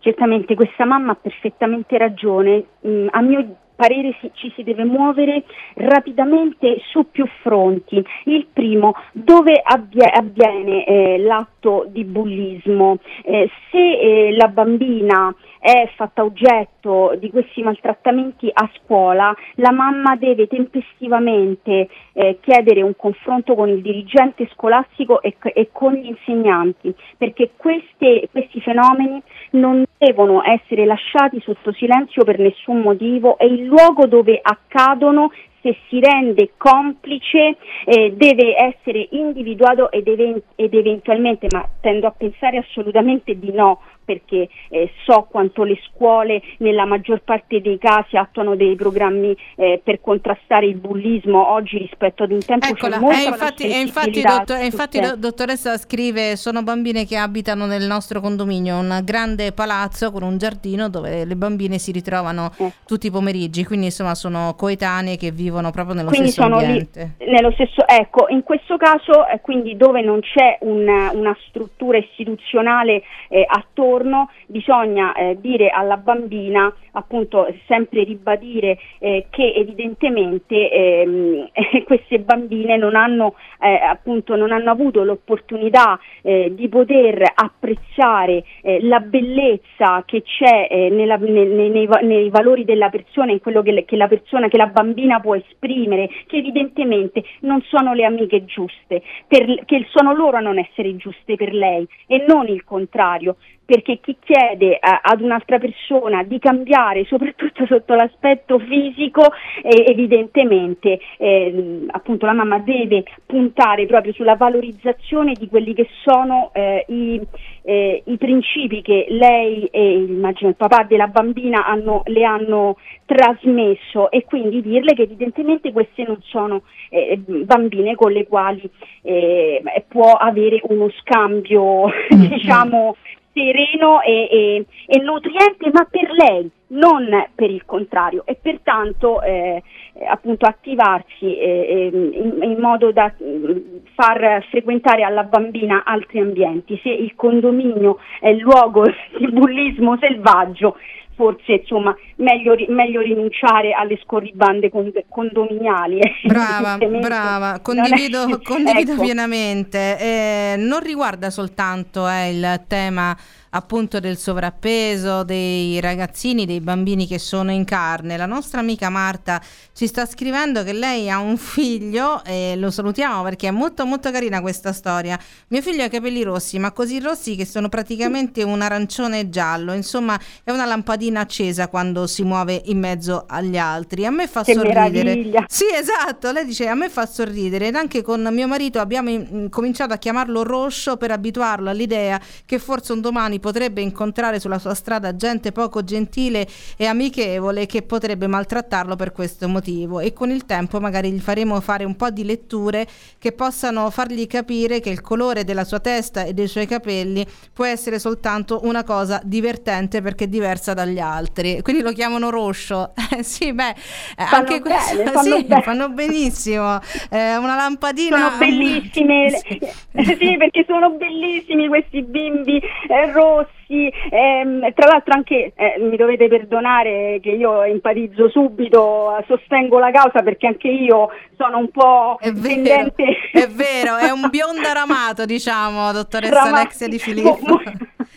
Certamente 0.00 0.54
questa 0.54 0.84
mamma 0.84 1.12
ha 1.12 1.16
perfettamente 1.16 1.96
ragione. 1.96 2.64
Mm, 2.86 3.06
a 3.10 3.20
mio 3.22 3.56
parere 3.74 4.16
si, 4.20 4.30
ci 4.34 4.52
si 4.54 4.62
deve 4.62 4.84
muovere 4.84 5.44
rapidamente 5.74 6.80
su 6.90 7.10
più 7.10 7.26
fronti. 7.42 8.04
Il 8.24 8.46
primo, 8.52 8.94
dove 9.12 9.60
avvie, 9.62 10.06
avviene 10.06 10.84
eh, 10.84 11.18
l'atto 11.18 11.86
di 11.88 12.04
bullismo? 12.04 12.98
Eh, 13.22 13.50
se 13.70 13.78
eh, 13.78 14.36
la 14.36 14.48
bambina 14.48 15.34
è 15.64 15.90
fatta 15.96 16.22
oggetto 16.22 17.16
di 17.18 17.30
questi 17.30 17.62
maltrattamenti 17.62 18.50
a 18.52 18.68
scuola, 18.76 19.34
la 19.54 19.72
mamma 19.72 20.14
deve 20.14 20.46
tempestivamente 20.46 21.88
eh, 22.12 22.38
chiedere 22.42 22.82
un 22.82 22.94
confronto 22.94 23.54
con 23.54 23.70
il 23.70 23.80
dirigente 23.80 24.46
scolastico 24.52 25.22
e, 25.22 25.34
e 25.40 25.70
con 25.72 25.94
gli 25.94 26.08
insegnanti, 26.08 26.94
perché 27.16 27.52
queste, 27.56 28.28
questi 28.30 28.60
fenomeni 28.60 29.22
non 29.52 29.84
devono 29.96 30.42
essere 30.44 30.84
lasciati 30.84 31.40
sotto 31.40 31.72
silenzio 31.72 32.24
per 32.24 32.38
nessun 32.38 32.80
motivo. 32.80 33.38
E 33.38 33.46
il 33.46 33.64
luogo 33.64 34.06
dove 34.06 34.38
accadono 34.42 35.30
se 35.64 35.78
si 35.88 35.98
rende 35.98 36.50
complice 36.58 37.56
eh, 37.86 38.12
deve 38.14 38.54
essere 38.54 39.08
individuato 39.12 39.90
ed, 39.90 40.06
even- 40.06 40.42
ed, 40.56 40.74
eventualmente, 40.74 41.46
ma 41.50 41.66
tendo 41.80 42.06
a 42.06 42.10
pensare 42.10 42.58
assolutamente 42.58 43.38
di 43.38 43.50
no, 43.50 43.80
perché 44.04 44.48
eh, 44.68 44.92
so 45.04 45.26
quanto 45.30 45.62
le 45.64 45.78
scuole 45.88 46.42
nella 46.58 46.84
maggior 46.84 47.22
parte 47.22 47.60
dei 47.60 47.78
casi 47.78 48.16
attuano 48.16 48.56
dei 48.56 48.74
programmi 48.76 49.36
eh, 49.56 49.80
per 49.82 50.00
contrastare 50.00 50.66
il 50.66 50.76
bullismo. 50.76 51.52
Oggi 51.52 51.78
rispetto 51.78 52.24
ad 52.24 52.32
un 52.32 52.40
tempo 52.40 52.66
Eccola, 52.66 52.98
c'è 52.98 53.22
e 53.22 53.28
infatti, 53.28 53.62
e 53.64 53.80
infatti, 53.80 54.20
dottor, 54.20 54.56
e 54.58 54.64
infatti 54.64 55.00
dottoressa 55.16 55.76
scrive 55.78 56.36
sono 56.36 56.62
bambine 56.62 57.06
che 57.06 57.16
abitano 57.16 57.66
nel 57.66 57.84
nostro 57.84 58.20
condominio 58.20 58.78
un 58.78 59.00
grande 59.02 59.52
palazzo 59.52 60.10
con 60.12 60.22
un 60.22 60.36
giardino 60.38 60.88
dove 60.88 61.24
le 61.24 61.36
bambine 61.36 61.78
si 61.78 61.92
ritrovano 61.92 62.52
eh. 62.58 62.72
tutti 62.86 63.06
i 63.06 63.10
pomeriggi. 63.10 63.64
Quindi 63.64 63.86
insomma 63.86 64.14
sono 64.14 64.54
coetanee 64.56 65.16
che 65.16 65.30
vivono 65.30 65.70
proprio 65.70 65.94
nello 65.94 66.08
quindi 66.08 66.30
stesso 66.30 66.46
ambiente 66.46 67.14
lì, 67.18 67.30
nello 67.30 67.52
stesso, 67.52 67.86
ecco 67.86 68.26
in 68.28 68.42
questo 68.42 68.76
caso 68.76 69.26
eh, 69.26 69.40
quindi 69.40 69.76
dove 69.76 70.02
non 70.02 70.20
c'è 70.20 70.58
un, 70.60 70.86
una 71.12 71.36
struttura 71.48 71.98
istituzionale 71.98 73.02
eh, 73.28 73.44
attorno 73.46 73.93
giorno 73.94 74.30
bisogna 74.46 75.12
eh, 75.14 75.36
dire 75.40 75.68
alla 75.68 75.96
bambina, 75.96 76.72
appunto 76.92 77.46
sempre 77.66 78.02
ribadire 78.02 78.78
eh, 78.98 79.26
che 79.30 79.52
evidentemente 79.54 80.70
ehm, 80.70 81.48
queste 81.86 82.18
bambine 82.20 82.76
non 82.76 82.96
hanno, 82.96 83.34
eh, 83.60 83.74
appunto, 83.74 84.34
non 84.36 84.52
hanno 84.52 84.70
avuto 84.70 85.04
l'opportunità 85.04 85.98
eh, 86.22 86.52
di 86.54 86.68
poter 86.68 87.22
apprezzare 87.34 88.44
eh, 88.62 88.82
la 88.82 89.00
bellezza 89.00 90.02
che 90.04 90.22
c'è 90.22 90.68
eh, 90.70 90.88
nella, 90.90 91.16
nei, 91.16 91.70
nei, 91.70 91.88
nei, 92.02 92.30
valori 92.30 92.64
della 92.64 92.88
persona, 92.88 93.32
in 93.32 93.40
quello 93.40 93.62
che, 93.62 93.84
che 93.84 93.96
la 93.96 94.08
persona, 94.08 94.48
che 94.48 94.56
la 94.56 94.66
bambina 94.66 95.20
può 95.20 95.34
esprimere, 95.36 96.08
che 96.26 96.36
evidentemente 96.38 97.22
non 97.40 97.62
sono 97.62 97.94
le 97.94 98.04
amiche 98.04 98.44
giuste, 98.44 99.02
per, 99.28 99.64
che 99.64 99.86
sono 99.90 100.14
loro 100.14 100.36
a 100.36 100.40
non 100.40 100.58
essere 100.58 100.96
giuste 100.96 101.36
per 101.36 101.52
lei 101.52 101.86
e 102.06 102.24
non 102.26 102.48
il 102.48 102.64
contrario 102.64 103.36
perché 103.64 103.98
chi 104.00 104.16
chiede 104.20 104.76
a, 104.80 105.00
ad 105.02 105.20
un'altra 105.20 105.58
persona 105.58 106.22
di 106.22 106.38
cambiare, 106.38 107.04
soprattutto 107.04 107.64
sotto 107.66 107.94
l'aspetto 107.94 108.58
fisico, 108.58 109.22
eh, 109.62 109.84
evidentemente 109.88 110.98
eh, 111.18 111.86
appunto 111.88 112.26
la 112.26 112.32
mamma 112.32 112.58
deve 112.58 113.04
puntare 113.26 113.86
proprio 113.86 114.12
sulla 114.12 114.36
valorizzazione 114.36 115.32
di 115.32 115.48
quelli 115.48 115.74
che 115.74 115.88
sono 116.02 116.50
eh, 116.52 116.84
i, 116.88 117.20
eh, 117.62 118.02
i, 118.04 118.16
principi 118.16 118.82
che 118.82 119.06
lei 119.08 119.64
e 119.66 119.92
immagino 119.94 120.50
il 120.50 120.56
papà 120.56 120.84
della 120.84 121.06
bambina 121.06 121.66
hanno, 121.66 122.02
le 122.06 122.24
hanno 122.24 122.76
trasmesso 123.06 124.10
e 124.10 124.24
quindi 124.24 124.62
dirle 124.62 124.94
che 124.94 125.02
evidentemente 125.02 125.72
queste 125.72 126.04
non 126.04 126.18
sono 126.22 126.62
eh, 126.90 127.18
bambine 127.18 127.94
con 127.94 128.12
le 128.12 128.26
quali 128.26 128.68
eh, 129.02 129.62
può 129.88 130.12
avere 130.12 130.60
uno 130.64 130.90
scambio 131.00 131.86
mm-hmm. 131.86 132.26
diciamo 132.32 132.96
sereno 133.34 134.00
e, 134.00 134.28
e, 134.30 134.66
e, 134.86 135.02
nutriente, 135.02 135.70
ma 135.72 135.84
per 135.90 136.10
lei, 136.12 136.48
non 136.68 137.08
per 137.34 137.50
il 137.50 137.64
contrario, 137.66 138.22
e 138.24 138.38
pertanto 138.40 139.20
eh, 139.20 139.62
appunto 140.08 140.46
attivarsi 140.46 141.36
eh, 141.36 141.90
ehm, 141.92 142.12
in, 142.12 142.50
in, 142.50 142.58
modo 142.58 142.92
da 142.92 143.12
mm, 143.22 143.56
far 143.94 144.46
frequentare 144.48 145.02
alla 145.02 145.24
bambina 145.24 145.82
altri 145.84 146.20
ambienti. 146.20 146.78
Se 146.82 146.88
il 146.88 147.14
condominio 147.16 147.98
è 148.20 148.28
il 148.28 148.38
luogo 148.38 148.84
di 149.18 149.28
bullismo 149.30 149.98
selvaggio, 149.98 150.76
forse 151.14 151.52
insomma 151.52 151.94
meglio, 152.16 152.54
meglio 152.68 153.00
rinunciare 153.00 153.72
alle 153.72 153.98
scorribande 154.02 154.70
condominiali. 155.08 155.98
Brava, 156.26 156.78
brava, 157.00 157.60
condivido, 157.60 158.26
è... 158.26 158.40
condivido 158.42 158.92
ecco. 158.92 159.02
pienamente. 159.02 159.98
Eh, 159.98 160.54
non 160.58 160.80
riguarda 160.80 161.30
soltanto 161.30 162.08
eh, 162.08 162.30
il 162.30 162.62
tema 162.66 163.16
appunto 163.54 164.00
del 164.00 164.18
sovrappeso, 164.18 165.22
dei 165.22 165.80
ragazzini, 165.80 166.44
dei 166.44 166.60
bambini 166.60 167.06
che 167.06 167.18
sono 167.18 167.52
in 167.52 167.64
carne. 167.64 168.16
La 168.16 168.26
nostra 168.26 168.60
amica 168.60 168.90
Marta 168.90 169.40
ci 169.72 169.86
sta 169.86 170.06
scrivendo 170.06 170.62
che 170.64 170.72
lei 170.72 171.08
ha 171.08 171.18
un 171.18 171.36
figlio 171.36 172.22
e 172.24 172.54
lo 172.56 172.70
salutiamo 172.70 173.22
perché 173.22 173.48
è 173.48 173.50
molto 173.50 173.86
molto 173.86 174.10
carina 174.10 174.40
questa 174.40 174.72
storia. 174.72 175.18
Mio 175.48 175.62
figlio 175.62 175.82
ha 175.82 175.86
i 175.86 175.90
capelli 175.90 176.22
rossi, 176.22 176.58
ma 176.58 176.72
così 176.72 176.98
rossi 176.98 177.36
che 177.36 177.46
sono 177.46 177.68
praticamente 177.68 178.42
un 178.42 178.60
arancione 178.60 179.30
giallo, 179.30 179.72
insomma 179.72 180.18
è 180.42 180.50
una 180.50 180.64
lampadina 180.64 181.20
accesa 181.20 181.68
quando 181.68 182.06
si 182.06 182.24
muove 182.24 182.60
in 182.66 182.78
mezzo 182.78 183.24
agli 183.28 183.56
altri. 183.56 184.04
A 184.04 184.10
me 184.10 184.26
fa 184.26 184.42
che 184.42 184.54
sorridere. 184.54 184.90
Meraviglia. 184.90 185.44
Sì, 185.48 185.64
esatto, 185.72 186.32
lei 186.32 186.44
dice 186.44 186.66
a 186.66 186.74
me 186.74 186.88
fa 186.88 187.06
sorridere 187.06 187.68
ed 187.68 187.76
anche 187.76 188.02
con 188.02 188.28
mio 188.32 188.48
marito 188.48 188.80
abbiamo 188.80 189.10
in- 189.10 189.48
cominciato 189.48 189.92
a 189.92 189.96
chiamarlo 189.96 190.42
Roscio 190.42 190.96
per 190.96 191.12
abituarlo 191.12 191.70
all'idea 191.70 192.20
che 192.44 192.58
forse 192.58 192.92
un 192.92 193.00
domani 193.00 193.42
potrebbe 193.44 193.82
incontrare 193.82 194.40
sulla 194.40 194.58
sua 194.58 194.72
strada 194.72 195.14
gente 195.16 195.52
poco 195.52 195.84
gentile 195.84 196.46
e 196.78 196.86
amichevole 196.86 197.66
che 197.66 197.82
potrebbe 197.82 198.26
maltrattarlo 198.26 198.96
per 198.96 199.12
questo 199.12 199.50
motivo 199.50 200.00
e 200.00 200.14
con 200.14 200.30
il 200.30 200.46
tempo 200.46 200.80
magari 200.80 201.10
gli 201.10 201.20
faremo 201.20 201.60
fare 201.60 201.84
un 201.84 201.94
po' 201.94 202.08
di 202.08 202.24
letture 202.24 202.86
che 203.18 203.32
possano 203.32 203.90
fargli 203.90 204.26
capire 204.26 204.80
che 204.80 204.88
il 204.88 205.02
colore 205.02 205.44
della 205.44 205.64
sua 205.64 205.78
testa 205.78 206.24
e 206.24 206.32
dei 206.32 206.48
suoi 206.48 206.66
capelli 206.66 207.26
può 207.52 207.66
essere 207.66 207.98
soltanto 207.98 208.60
una 208.62 208.82
cosa 208.82 209.20
divertente 209.22 210.00
perché 210.00 210.26
diversa 210.26 210.72
dagli 210.72 210.98
altri. 210.98 211.60
Quindi 211.60 211.82
lo 211.82 211.92
chiamano 211.92 212.30
Roscio. 212.30 212.92
Eh, 213.14 213.20
sì, 213.22 213.52
beh, 213.52 213.74
fanno 214.16 214.36
anche 214.36 214.60
bene, 214.60 214.74
questo 214.74 215.10
fanno, 215.10 215.36
sì, 215.36 215.62
fanno 215.62 215.88
benissimo. 215.90 216.80
Eh, 217.10 217.36
una 217.36 217.56
lampadina. 217.56 218.16
Sono 218.16 218.38
bellissime, 218.38 219.28
sì. 219.44 219.60
sì. 220.02 220.36
perché 220.38 220.64
sono 220.66 220.90
bellissimi 220.92 221.68
questi 221.68 222.02
bimbi 222.02 222.56
eh, 222.88 223.12
rossi 223.12 223.33
sì, 223.66 223.90
ehm, 224.10 224.72
tra 224.74 224.86
l'altro 224.86 225.14
anche 225.14 225.52
eh, 225.54 225.76
mi 225.78 225.96
dovete 225.96 226.28
perdonare 226.28 227.18
che 227.22 227.30
io 227.30 227.62
empatizzo 227.62 228.28
subito, 228.28 229.22
sostengo 229.26 229.78
la 229.78 229.90
causa 229.90 230.22
perché 230.22 230.46
anche 230.46 230.68
io 230.68 231.08
sono 231.36 231.58
un 231.58 231.70
po' 231.70 232.16
è 232.20 232.30
vero, 232.32 232.54
tendente. 232.54 233.04
È 233.32 233.46
vero, 233.48 233.96
è 233.96 234.10
un 234.10 234.28
bionda 234.30 234.72
ramato, 234.72 235.24
diciamo, 235.24 235.92
dottoressa 235.92 236.44
Rama- 236.44 236.58
Alexia 236.58 236.88
Di 236.88 236.98
Filippo. 236.98 237.60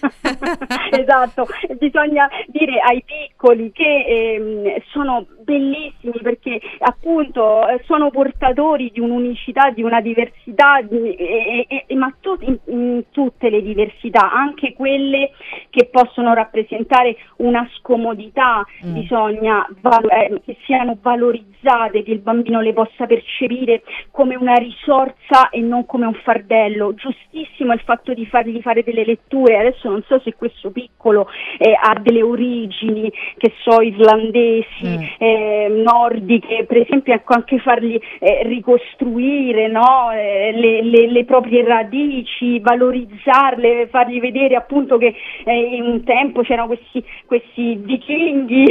Esatto, 0.91 1.47
bisogna 1.77 2.29
dire 2.47 2.79
ai 2.79 3.03
piccoli 3.03 3.71
che 3.71 4.05
ehm, 4.07 4.81
sono 4.91 5.25
bellissimi 5.43 6.19
perché 6.21 6.59
appunto 6.79 7.61
sono 7.85 8.09
portatori 8.09 8.91
di 8.91 8.99
un'unicità, 8.99 9.69
di 9.71 9.81
una 9.81 10.01
diversità, 10.01 10.81
di, 10.81 11.15
e, 11.15 11.85
e, 11.87 11.95
ma 11.95 12.13
tu, 12.19 12.35
in, 12.41 12.57
in, 12.65 13.03
tutte 13.11 13.49
le 13.49 13.61
diversità, 13.61 14.31
anche 14.31 14.73
quelle 14.73 15.31
che 15.69 15.85
possono 15.91 16.33
rappresentare 16.33 17.15
una 17.37 17.67
scomodità, 17.77 18.65
mm. 18.85 18.93
bisogna 18.93 19.65
valo- 19.81 20.09
eh, 20.09 20.41
che 20.43 20.57
siano 20.65 20.97
valorizzate, 21.01 22.03
che 22.03 22.11
il 22.11 22.19
bambino 22.19 22.59
le 22.59 22.73
possa 22.73 23.05
percepire 23.05 23.83
come 24.11 24.35
una 24.35 24.55
risorsa 24.55 25.49
e 25.49 25.61
non 25.61 25.85
come 25.85 26.05
un 26.05 26.15
fardello. 26.23 26.93
Giustissimo 26.93 27.73
il 27.73 27.81
fatto 27.81 28.13
di 28.13 28.25
fargli 28.25 28.59
fare 28.61 28.83
delle 28.83 29.05
letture, 29.05 29.59
adesso 29.59 29.86
non 29.89 30.03
so 30.07 30.19
se 30.23 30.35
questo 30.35 30.71
piccolo 30.71 31.27
eh, 31.57 31.77
ha 31.79 31.97
delle 31.99 32.21
origini, 32.21 33.11
che 33.37 33.53
so, 33.61 33.81
irlandesi, 33.81 34.87
mm. 34.87 35.03
eh, 35.17 35.67
nordiche, 35.69 36.65
per 36.65 36.77
esempio 36.77 37.13
ecco, 37.13 37.33
anche 37.33 37.59
fargli 37.59 37.99
eh, 38.19 38.41
ricostruire 38.43 39.67
no? 39.67 40.11
eh, 40.11 40.51
le, 40.53 40.81
le, 40.83 41.07
le, 41.11 41.25
proprie 41.25 41.63
radici, 41.63 42.59
valorizzarle, 42.59 43.87
fargli 43.87 44.19
vedere 44.19 44.55
appunto 44.55 44.97
che 44.97 45.13
eh, 45.45 45.75
in 45.75 45.83
un 45.83 46.03
tempo 46.03 46.41
c'erano 46.41 46.67
questi, 46.67 47.03
questi 47.25 47.75
vichinghi 47.75 48.65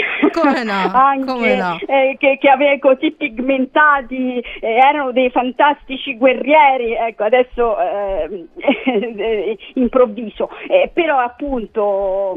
no, 0.64 0.90
anche, 0.92 1.56
no. 1.56 1.78
Eh, 1.86 2.16
che, 2.18 2.38
che 2.40 2.48
avevano 2.48 2.78
così 2.78 3.12
pigmentati, 3.12 4.42
erano 4.60 5.12
dei 5.12 5.30
fantastici 5.30 6.16
guerrieri, 6.16 6.94
ecco 6.94 7.24
adesso 7.24 7.76
improvviso, 9.74 10.50
eh, 10.68 10.90
però 11.06 11.20
appunto 11.20 12.36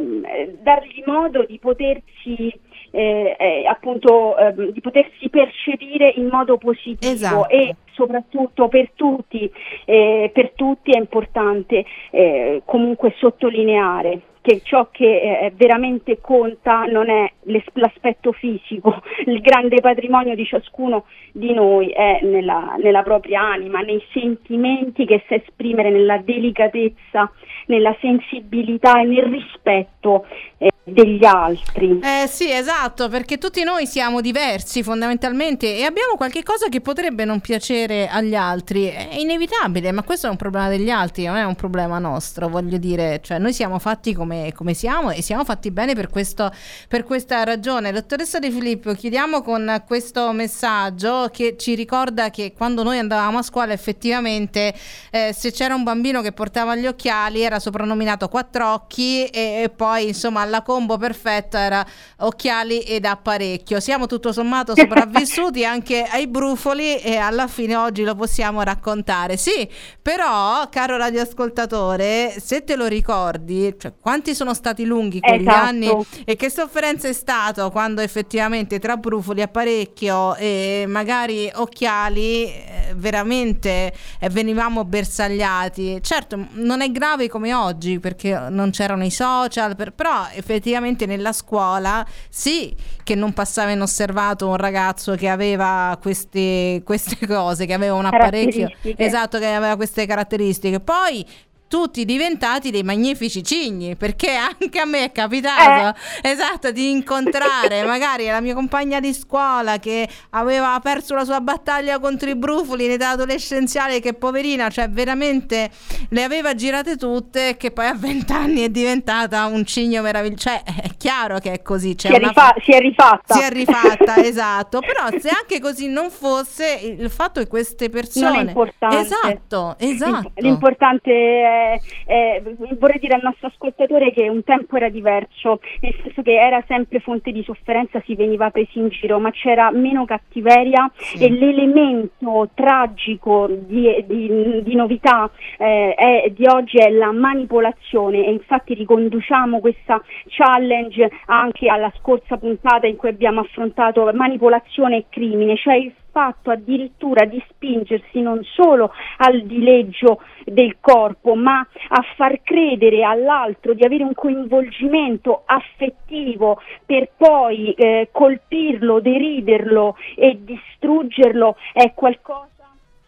dargli 0.62 1.02
modo 1.08 1.44
di 1.44 1.58
potersi 1.58 2.54
eh, 2.92 3.36
eh, 3.40 3.66
appunto 3.68 4.38
eh, 4.38 4.72
di 4.72 4.80
potersi 4.80 5.28
percepire 5.30 6.14
in 6.16 6.28
modo 6.28 6.58
positivo 6.58 7.12
esatto. 7.12 7.50
e 7.50 7.76
soprattutto 7.94 8.68
per 8.68 8.92
tutti, 8.94 9.52
eh, 9.86 10.30
per 10.32 10.52
tutti 10.56 10.92
è 10.92 10.98
importante 10.98 11.84
eh, 12.12 12.62
comunque 12.66 13.14
sottolineare 13.18 14.22
che 14.42 14.62
ciò 14.64 14.88
che 14.92 15.06
eh, 15.06 15.54
veramente 15.56 16.20
conta 16.22 16.84
non 16.84 17.10
è 17.10 17.32
l'aspetto 17.74 18.32
fisico, 18.32 19.02
il 19.26 19.42
grande 19.42 19.82
patrimonio 19.82 20.36
di 20.36 20.46
ciascuno 20.46 21.06
di 21.32 21.54
noi 21.54 21.90
è 21.90 22.20
nella, 22.24 22.76
nella 22.82 23.04
propria 23.04 23.42
anima, 23.42 23.82
nei 23.82 24.04
sentimenti 24.12 25.06
che 25.06 25.24
sa 25.28 25.36
esprimere, 25.36 25.92
nella 25.92 26.18
delicatezza, 26.18 27.32
nella 27.68 27.96
sensibilità 28.00 29.02
e 29.02 29.06
nel 29.06 29.26
rispetto 29.26 30.26
eh, 30.58 30.72
degli 30.84 31.24
altri. 31.26 32.00
Eh 32.02 32.28
sì, 32.28 32.52
esatto, 32.52 33.10
perché 33.10 33.38
tutti 33.38 33.64
noi 33.64 33.86
siamo 33.86 34.22
diversi 34.22 34.84
fondamentalmente 34.84 35.78
e 35.78 35.84
abbiamo 35.84 36.16
qualche 36.16 36.44
cosa 36.44 36.68
che 36.70 36.82
potrebbe 36.82 37.26
non 37.26 37.40
piacere 37.40 38.08
agli 38.08 38.36
altri. 38.36 38.88
È 38.88 39.16
inevitabile, 39.18 39.92
ma 39.92 40.04
questo 40.04 40.28
è 40.28 40.30
un 40.30 40.36
problema 40.36 40.70
degli 40.70 40.90
altri, 40.90 41.26
non 41.26 41.36
è 41.38 41.44
un 41.44 41.56
problema 41.56 42.00
nostro, 42.00 42.48
voglio 42.48 42.78
dire, 42.78 43.20
cioè 43.22 43.40
noi 43.40 43.54
siamo 43.54 43.80
fatti 43.80 44.14
come, 44.14 44.29
come 44.54 44.74
siamo 44.74 45.12
e 45.12 45.22
siamo 45.22 45.44
fatti 45.44 45.72
bene 45.72 45.94
per, 45.96 46.10
questo, 46.10 46.52
per 46.88 47.04
questa 47.04 47.44
ragione. 47.44 47.92
Dottoressa 47.92 48.40
De 48.40 48.52
Filippo, 48.52 48.94
chiudiamo 48.94 49.42
con 49.42 49.84
questo 49.86 50.32
messaggio 50.32 51.30
che 51.32 51.56
ci 51.58 51.76
ricorda 51.76 52.30
che 52.30 52.54
quando 52.56 52.84
noi 52.84 52.98
andavamo 53.00 53.40
a 53.40 53.42
scuola 53.42 53.74
effettivamente 53.74 54.74
eh, 55.12 55.34
se 55.34 55.52
c'era 55.52 55.76
un 55.76 55.84
bambino 55.84 56.22
che 56.22 56.32
portava 56.32 56.76
gli 56.76 56.86
occhiali 56.86 57.42
era 57.42 57.60
soprannominato 57.60 58.28
quattro 58.28 58.74
occhi 58.74 59.26
e, 59.26 59.64
e 59.64 59.70
poi 59.70 60.08
insomma 60.08 60.42
alla 60.42 60.62
combo 60.62 60.98
perfetto 60.98 61.58
era 61.58 61.86
occhiali 62.18 62.80
ed 62.82 63.06
apparecchio. 63.06 63.80
Siamo 63.80 64.06
tutto 64.06 64.32
sommato 64.32 64.74
sopravvissuti 64.78 65.66
anche 65.66 66.04
ai 66.04 66.28
brufoli 66.28 66.98
e 66.98 67.18
alla 67.18 67.48
fine 67.48 67.76
oggi 67.76 68.04
lo 68.04 68.16
possiamo 68.16 68.62
raccontare. 68.62 69.38
Sì, 69.38 69.68
però 70.02 70.68
caro 70.70 70.98
radioascoltatore, 70.98 72.36
se 72.40 72.64
te 72.64 72.76
lo 72.76 72.88
ricordi, 72.88 73.76
cioè, 73.78 73.94
quanti 74.20 74.36
sono 74.36 74.54
stati 74.54 74.84
lunghi 74.84 75.22
quegli 75.22 75.48
esatto. 75.48 75.66
anni 75.66 76.06
e 76.26 76.36
che 76.36 76.50
sofferenza 76.50 77.08
è 77.08 77.14
stato 77.14 77.72
quando 77.72 78.02
effettivamente 78.02 78.78
tra 78.78 78.98
brufoli, 78.98 79.42
apparecchio 79.42 80.36
e 80.36 80.84
magari 80.88 81.50
occhiali 81.54 82.44
eh, 82.44 82.94
veramente 82.96 83.94
eh, 84.20 84.30
venivamo 84.30 84.84
bersagliati. 84.84 86.00
Certo, 86.02 86.48
non 86.52 86.82
è 86.82 86.92
grave 86.92 87.30
come 87.30 87.54
oggi 87.54 88.00
perché 88.00 88.38
non 88.50 88.72
c'erano 88.72 89.06
i 89.06 89.12
social, 89.12 89.78
per, 89.78 89.94
però 89.94 90.28
effettivamente 90.34 91.06
nella 91.06 91.32
scuola 91.32 92.06
sì 92.28 92.76
che 93.04 93.16
non 93.16 93.32
passava 93.32 93.72
inosservato 93.72 94.48
un 94.48 94.58
ragazzo 94.58 95.16
che 95.16 95.30
aveva 95.30 95.98
queste, 96.02 96.82
queste 96.84 97.18
cose, 97.26 97.66
che 97.66 97.74
aveva 97.74 97.96
un 97.96 98.06
apparecchio 98.06 98.70
esatto, 98.82 99.40
che 99.40 99.48
aveva 99.48 99.78
queste 99.78 100.06
caratteristiche. 100.06 100.82
Poi 100.82 101.26
tutti 101.70 102.04
diventati 102.04 102.72
dei 102.72 102.82
magnifici 102.82 103.44
cigni, 103.44 103.96
perché 103.96 104.34
anche 104.34 104.80
a 104.80 104.86
me 104.86 105.06
è 105.06 105.12
capitato, 105.12 105.96
eh. 106.24 106.30
esatto, 106.32 106.72
di 106.72 106.90
incontrare 106.90 107.84
magari 107.86 108.26
la 108.26 108.42
mia 108.42 108.56
compagna 108.56 109.00
di 109.00 109.14
scuola 109.14 109.78
che 109.78 110.10
aveva 110.32 110.80
perso 110.82 111.14
la 111.14 111.24
sua 111.24 111.40
battaglia 111.42 112.00
contro 112.00 112.28
i 112.28 112.36
brufoli 112.36 112.86
in 112.86 112.92
età 112.92 113.10
adolescenziale, 113.10 114.00
che 114.00 114.16
poverina, 114.16 114.70
cioè 114.70 114.90
veramente 114.90 115.70
le 116.10 116.24
aveva 116.24 116.56
girate 116.56 116.98
tutte, 116.98 117.56
che 117.56 117.70
poi 117.70 117.86
a 117.86 117.94
vent'anni 117.96 118.62
è 118.62 118.70
diventata 118.70 119.46
un 119.46 119.64
cigno 119.64 120.02
meraviglioso, 120.02 120.50
cioè 120.50 120.64
è 120.64 120.90
chiaro 120.98 121.38
che 121.38 121.52
è 121.52 121.62
così. 121.62 121.96
Si 121.96 122.08
è, 122.08 122.18
rifa- 122.18 122.56
si, 122.64 122.72
è 122.72 122.80
rifatta. 122.80 123.36
Si 123.36 123.42
è 123.42 123.50
rifatta, 123.52 124.16
esatto, 124.26 124.80
però 124.80 125.20
se 125.20 125.30
anche 125.30 125.60
così 125.60 125.88
non 125.88 126.10
fosse, 126.10 126.80
il 126.82 127.12
fatto 127.12 127.40
che 127.40 127.48
queste 127.48 127.90
persone... 127.90 128.54
Esatto, 128.98 129.76
esatto. 129.78 130.32
L'importante 130.36 131.12
è 131.12 131.59
eh, 132.06 132.56
vorrei 132.78 133.00
dire 133.00 133.16
al 133.16 133.22
nostro 133.24 133.48
ascoltatore 133.48 134.12
che 134.12 134.28
un 134.30 134.44
tempo 134.44 134.78
era 134.78 134.90
diverso, 134.90 135.60
nel 135.82 135.96
senso 136.04 136.22
che 136.22 136.34
era 136.34 136.64
sempre 136.68 137.00
fonte 137.00 137.32
di 137.32 137.44
sofferenza, 137.44 138.02
si 138.06 138.16
veniva 138.16 138.50
presi 138.50 138.80
in 138.80 138.90
giro, 138.90 139.20
ma 139.20 139.32
c'era 139.32 139.72
meno 139.72 140.06
cattiveria 140.06 140.92
sì. 140.96 141.24
e 141.24 141.30
l'elemento 141.30 142.50
tragico 142.54 143.48
di, 143.48 144.04
di, 144.08 144.62
di 144.64 144.76
novità 144.76 145.30
eh, 145.58 145.94
è, 145.94 146.32
di 146.32 146.46
oggi 146.48 146.78
è 146.78 146.90
la 146.90 147.12
manipolazione 147.12 148.26
e 148.26 148.32
infatti 148.32 148.74
riconduciamo 148.74 149.60
questa 149.60 150.02
challenge 150.28 151.10
anche 151.26 151.68
alla 151.68 151.92
scorsa 152.00 152.38
puntata 152.38 152.88
in 152.88 152.96
cui 152.96 153.10
abbiamo 153.10 153.42
affrontato 153.42 154.10
manipolazione 154.14 154.98
e 154.98 155.06
crimine, 155.10 155.56
cioè 155.58 155.76
il 155.76 155.94
fatto 156.12 156.52
addirittura 156.52 157.26
di 157.26 157.42
spingersi 157.50 158.22
non 158.22 158.44
solo 158.44 158.92
al 159.18 159.42
dileggio 159.44 160.22
del 160.46 160.78
corpo, 160.80 161.36
ma 161.36 161.60
a 161.60 162.06
far 162.16 162.42
credere 162.44 163.04
all'altro 163.04 163.74
di 163.74 163.84
avere 163.84 164.04
un 164.04 164.14
coinvolgimento 164.14 165.44
affettivo 165.46 166.62
per 166.86 167.12
poi 167.16 167.74
eh, 167.74 168.10
colpirlo, 168.12 169.00
deriderlo 169.00 169.96
e 170.16 170.40
distruggerlo 170.44 171.56
è 171.74 171.94
qualcosa 171.94 172.59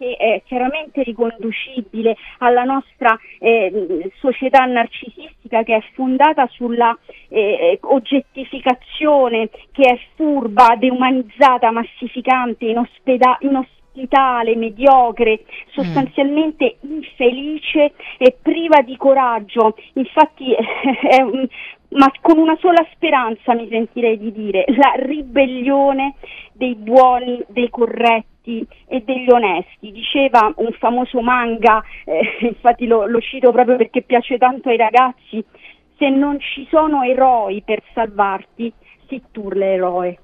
che 0.02 0.16
è 0.16 0.42
chiaramente 0.46 1.04
riconducibile 1.04 2.18
alla 2.40 2.64
nostra 2.64 3.16
eh, 3.38 4.12
società 4.18 4.66
narcisistica 4.66 5.62
che 5.62 5.76
è 5.76 5.84
fondata 5.94 6.48
sulla 6.48 6.98
eh, 7.28 7.78
oggettificazione 7.82 9.50
che 9.72 9.84
è 9.84 10.00
furba, 10.16 10.76
deumanizzata, 10.76 11.70
massificante, 11.70 12.66
inospeda- 12.66 13.38
inospitale, 13.42 14.56
mediocre, 14.56 15.44
sostanzialmente 15.70 16.78
infelice 16.82 17.94
e 18.18 18.36
priva 18.42 18.82
di 18.82 18.98
coraggio. 18.98 19.76
Infatti 19.94 20.52
è 20.58 21.22
un, 21.22 21.48
ma 21.92 22.12
con 22.22 22.38
una 22.38 22.58
sola 22.60 22.86
speranza 22.94 23.54
mi 23.54 23.68
sentirei 23.70 24.18
di 24.18 24.32
dire, 24.32 24.66
la 24.68 24.94
ribellione 24.96 26.16
dei 26.54 26.76
buoni, 26.76 27.44
dei 27.48 27.70
corretti 27.70 28.66
e 28.88 29.02
degli 29.02 29.30
onesti. 29.30 29.92
Diceva 29.92 30.52
un 30.58 30.72
famoso 30.74 31.22
manga, 31.22 31.84
eh, 32.06 32.38
infatti 32.48 32.86
lo, 32.88 33.06
lo 33.06 33.20
cito 33.20 33.52
proprio 33.52 33.76
perché 33.76 34.02
piace 34.02 34.38
tanto 34.38 34.70
ai 34.70 34.78
ragazzi, 34.78 35.44
se 35.98 36.10
non 36.10 36.40
ci 36.40 36.68
sono 36.70 37.04
eroi 37.04 37.62
per 37.66 37.82
salvarti, 37.94 38.72
sii 39.08 39.24
tu 39.32 39.50
l'eroe 39.50 40.18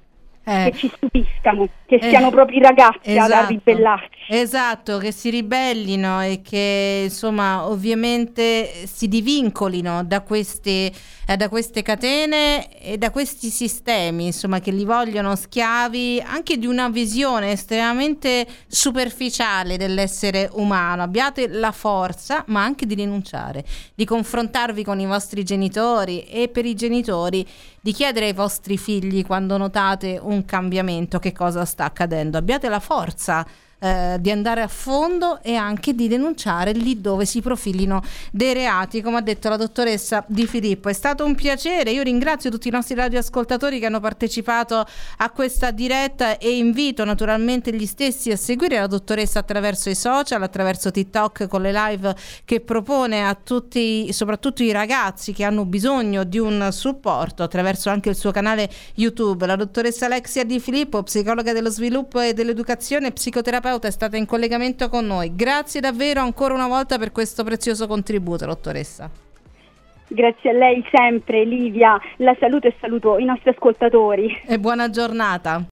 eh, 0.48 0.70
che 0.70 0.76
ci 0.76 0.88
stupiscano, 0.88 1.68
che 1.84 1.96
eh, 1.96 2.02
siano 2.08 2.30
proprio 2.30 2.58
i 2.58 2.62
ragazzi 2.62 3.16
esatto, 3.16 3.34
a 3.34 3.46
ribellarsi. 3.46 4.08
Esatto, 4.30 4.98
che 4.98 5.10
si 5.10 5.30
ribellino 5.30 6.22
e 6.22 6.42
che 6.42 7.04
insomma 7.04 7.66
ovviamente 7.66 8.84
si 8.84 9.08
divincolino 9.08 10.04
da 10.04 10.20
queste, 10.20 10.92
eh, 11.26 11.36
da 11.38 11.48
queste 11.48 11.80
catene 11.80 12.78
e 12.78 12.98
da 12.98 13.10
questi 13.10 13.48
sistemi 13.48 14.26
insomma 14.26 14.60
che 14.60 14.70
li 14.70 14.84
vogliono 14.84 15.34
schiavi 15.34 16.22
anche 16.22 16.58
di 16.58 16.66
una 16.66 16.90
visione 16.90 17.52
estremamente 17.52 18.46
superficiale 18.66 19.78
dell'essere 19.78 20.50
umano. 20.52 21.02
Abbiate 21.04 21.48
la 21.48 21.72
forza 21.72 22.44
ma 22.48 22.62
anche 22.62 22.84
di 22.84 22.96
rinunciare, 22.96 23.64
di 23.94 24.04
confrontarvi 24.04 24.84
con 24.84 25.00
i 25.00 25.06
vostri 25.06 25.42
genitori 25.42 26.24
e 26.24 26.48
per 26.48 26.66
i 26.66 26.74
genitori 26.74 27.46
di 27.80 27.92
chiedere 27.94 28.26
ai 28.26 28.34
vostri 28.34 28.76
figli 28.76 29.24
quando 29.24 29.56
notate 29.56 30.18
un 30.20 30.44
cambiamento 30.44 31.18
che 31.18 31.32
cosa 31.32 31.64
sta 31.64 31.86
accadendo. 31.86 32.36
Abbiate 32.36 32.68
la 32.68 32.80
forza 32.80 33.46
eh, 33.80 34.16
di 34.18 34.32
andare 34.32 34.62
a 34.62 34.66
fondo 34.66 35.40
e 35.40 35.54
anche 35.54 35.94
di 35.94 36.08
denunciare 36.08 36.72
lì 36.72 37.00
dove 37.00 37.24
si 37.24 37.40
profilino 37.40 38.02
dei 38.32 38.52
reati, 38.52 39.00
come 39.00 39.18
ha 39.18 39.20
detto 39.20 39.48
la 39.48 39.56
dottoressa 39.56 40.24
Di 40.26 40.48
Filippo. 40.48 40.88
È 40.88 40.92
stato 40.92 41.24
un 41.24 41.36
piacere, 41.36 41.92
io 41.92 42.02
ringrazio 42.02 42.50
tutti 42.50 42.66
i 42.66 42.72
nostri 42.72 42.96
radioascoltatori 42.96 43.78
che 43.78 43.86
hanno 43.86 44.00
partecipato 44.00 44.84
a 45.18 45.30
questa 45.30 45.70
diretta 45.70 46.38
e 46.38 46.56
invito 46.56 47.04
naturalmente 47.04 47.72
gli 47.72 47.86
stessi 47.86 48.32
a 48.32 48.36
seguire 48.36 48.80
la 48.80 48.88
dottoressa 48.88 49.38
attraverso 49.38 49.90
i 49.90 49.94
social, 49.94 50.42
attraverso 50.42 50.90
TikTok 50.90 51.46
con 51.46 51.62
le 51.62 51.72
live 51.72 52.16
che 52.44 52.60
propone 52.60 53.24
a 53.24 53.36
tutti, 53.40 54.12
soprattutto 54.12 54.64
i 54.64 54.72
ragazzi 54.72 55.32
che 55.32 55.44
hanno 55.44 55.64
bisogno 55.64 56.24
di 56.24 56.38
un 56.38 56.68
supporto 56.72 57.44
attraverso 57.44 57.90
anche 57.90 58.08
il 58.08 58.16
suo 58.16 58.32
canale 58.32 58.68
YouTube. 58.94 59.46
La 59.46 59.54
dottoressa 59.54 60.06
Alexia 60.06 60.44
Di 60.44 60.58
Filippo, 60.58 61.04
psicologa 61.04 61.52
dello 61.52 61.70
sviluppo 61.70 62.18
e 62.18 62.34
dell'educazione, 62.34 63.12
psicoterapeuta 63.12 63.66
terapeuta 63.68 63.88
è 63.88 63.90
stata 63.90 64.16
in 64.16 64.24
collegamento 64.24 64.88
con 64.88 65.06
noi. 65.06 65.34
Grazie 65.34 65.80
davvero 65.80 66.20
ancora 66.20 66.54
una 66.54 66.66
volta 66.68 66.98
per 66.98 67.12
questo 67.12 67.44
prezioso 67.44 67.86
contributo, 67.86 68.46
dottoressa. 68.46 69.10
Grazie 70.08 70.50
a 70.50 70.52
lei 70.54 70.82
sempre 70.90 71.44
Livia, 71.44 72.00
la 72.16 72.34
saluto 72.40 72.66
e 72.66 72.74
saluto 72.80 73.18
i 73.18 73.24
nostri 73.24 73.50
ascoltatori. 73.50 74.40
E 74.46 74.58
buona 74.58 74.88
giornata. 74.88 75.62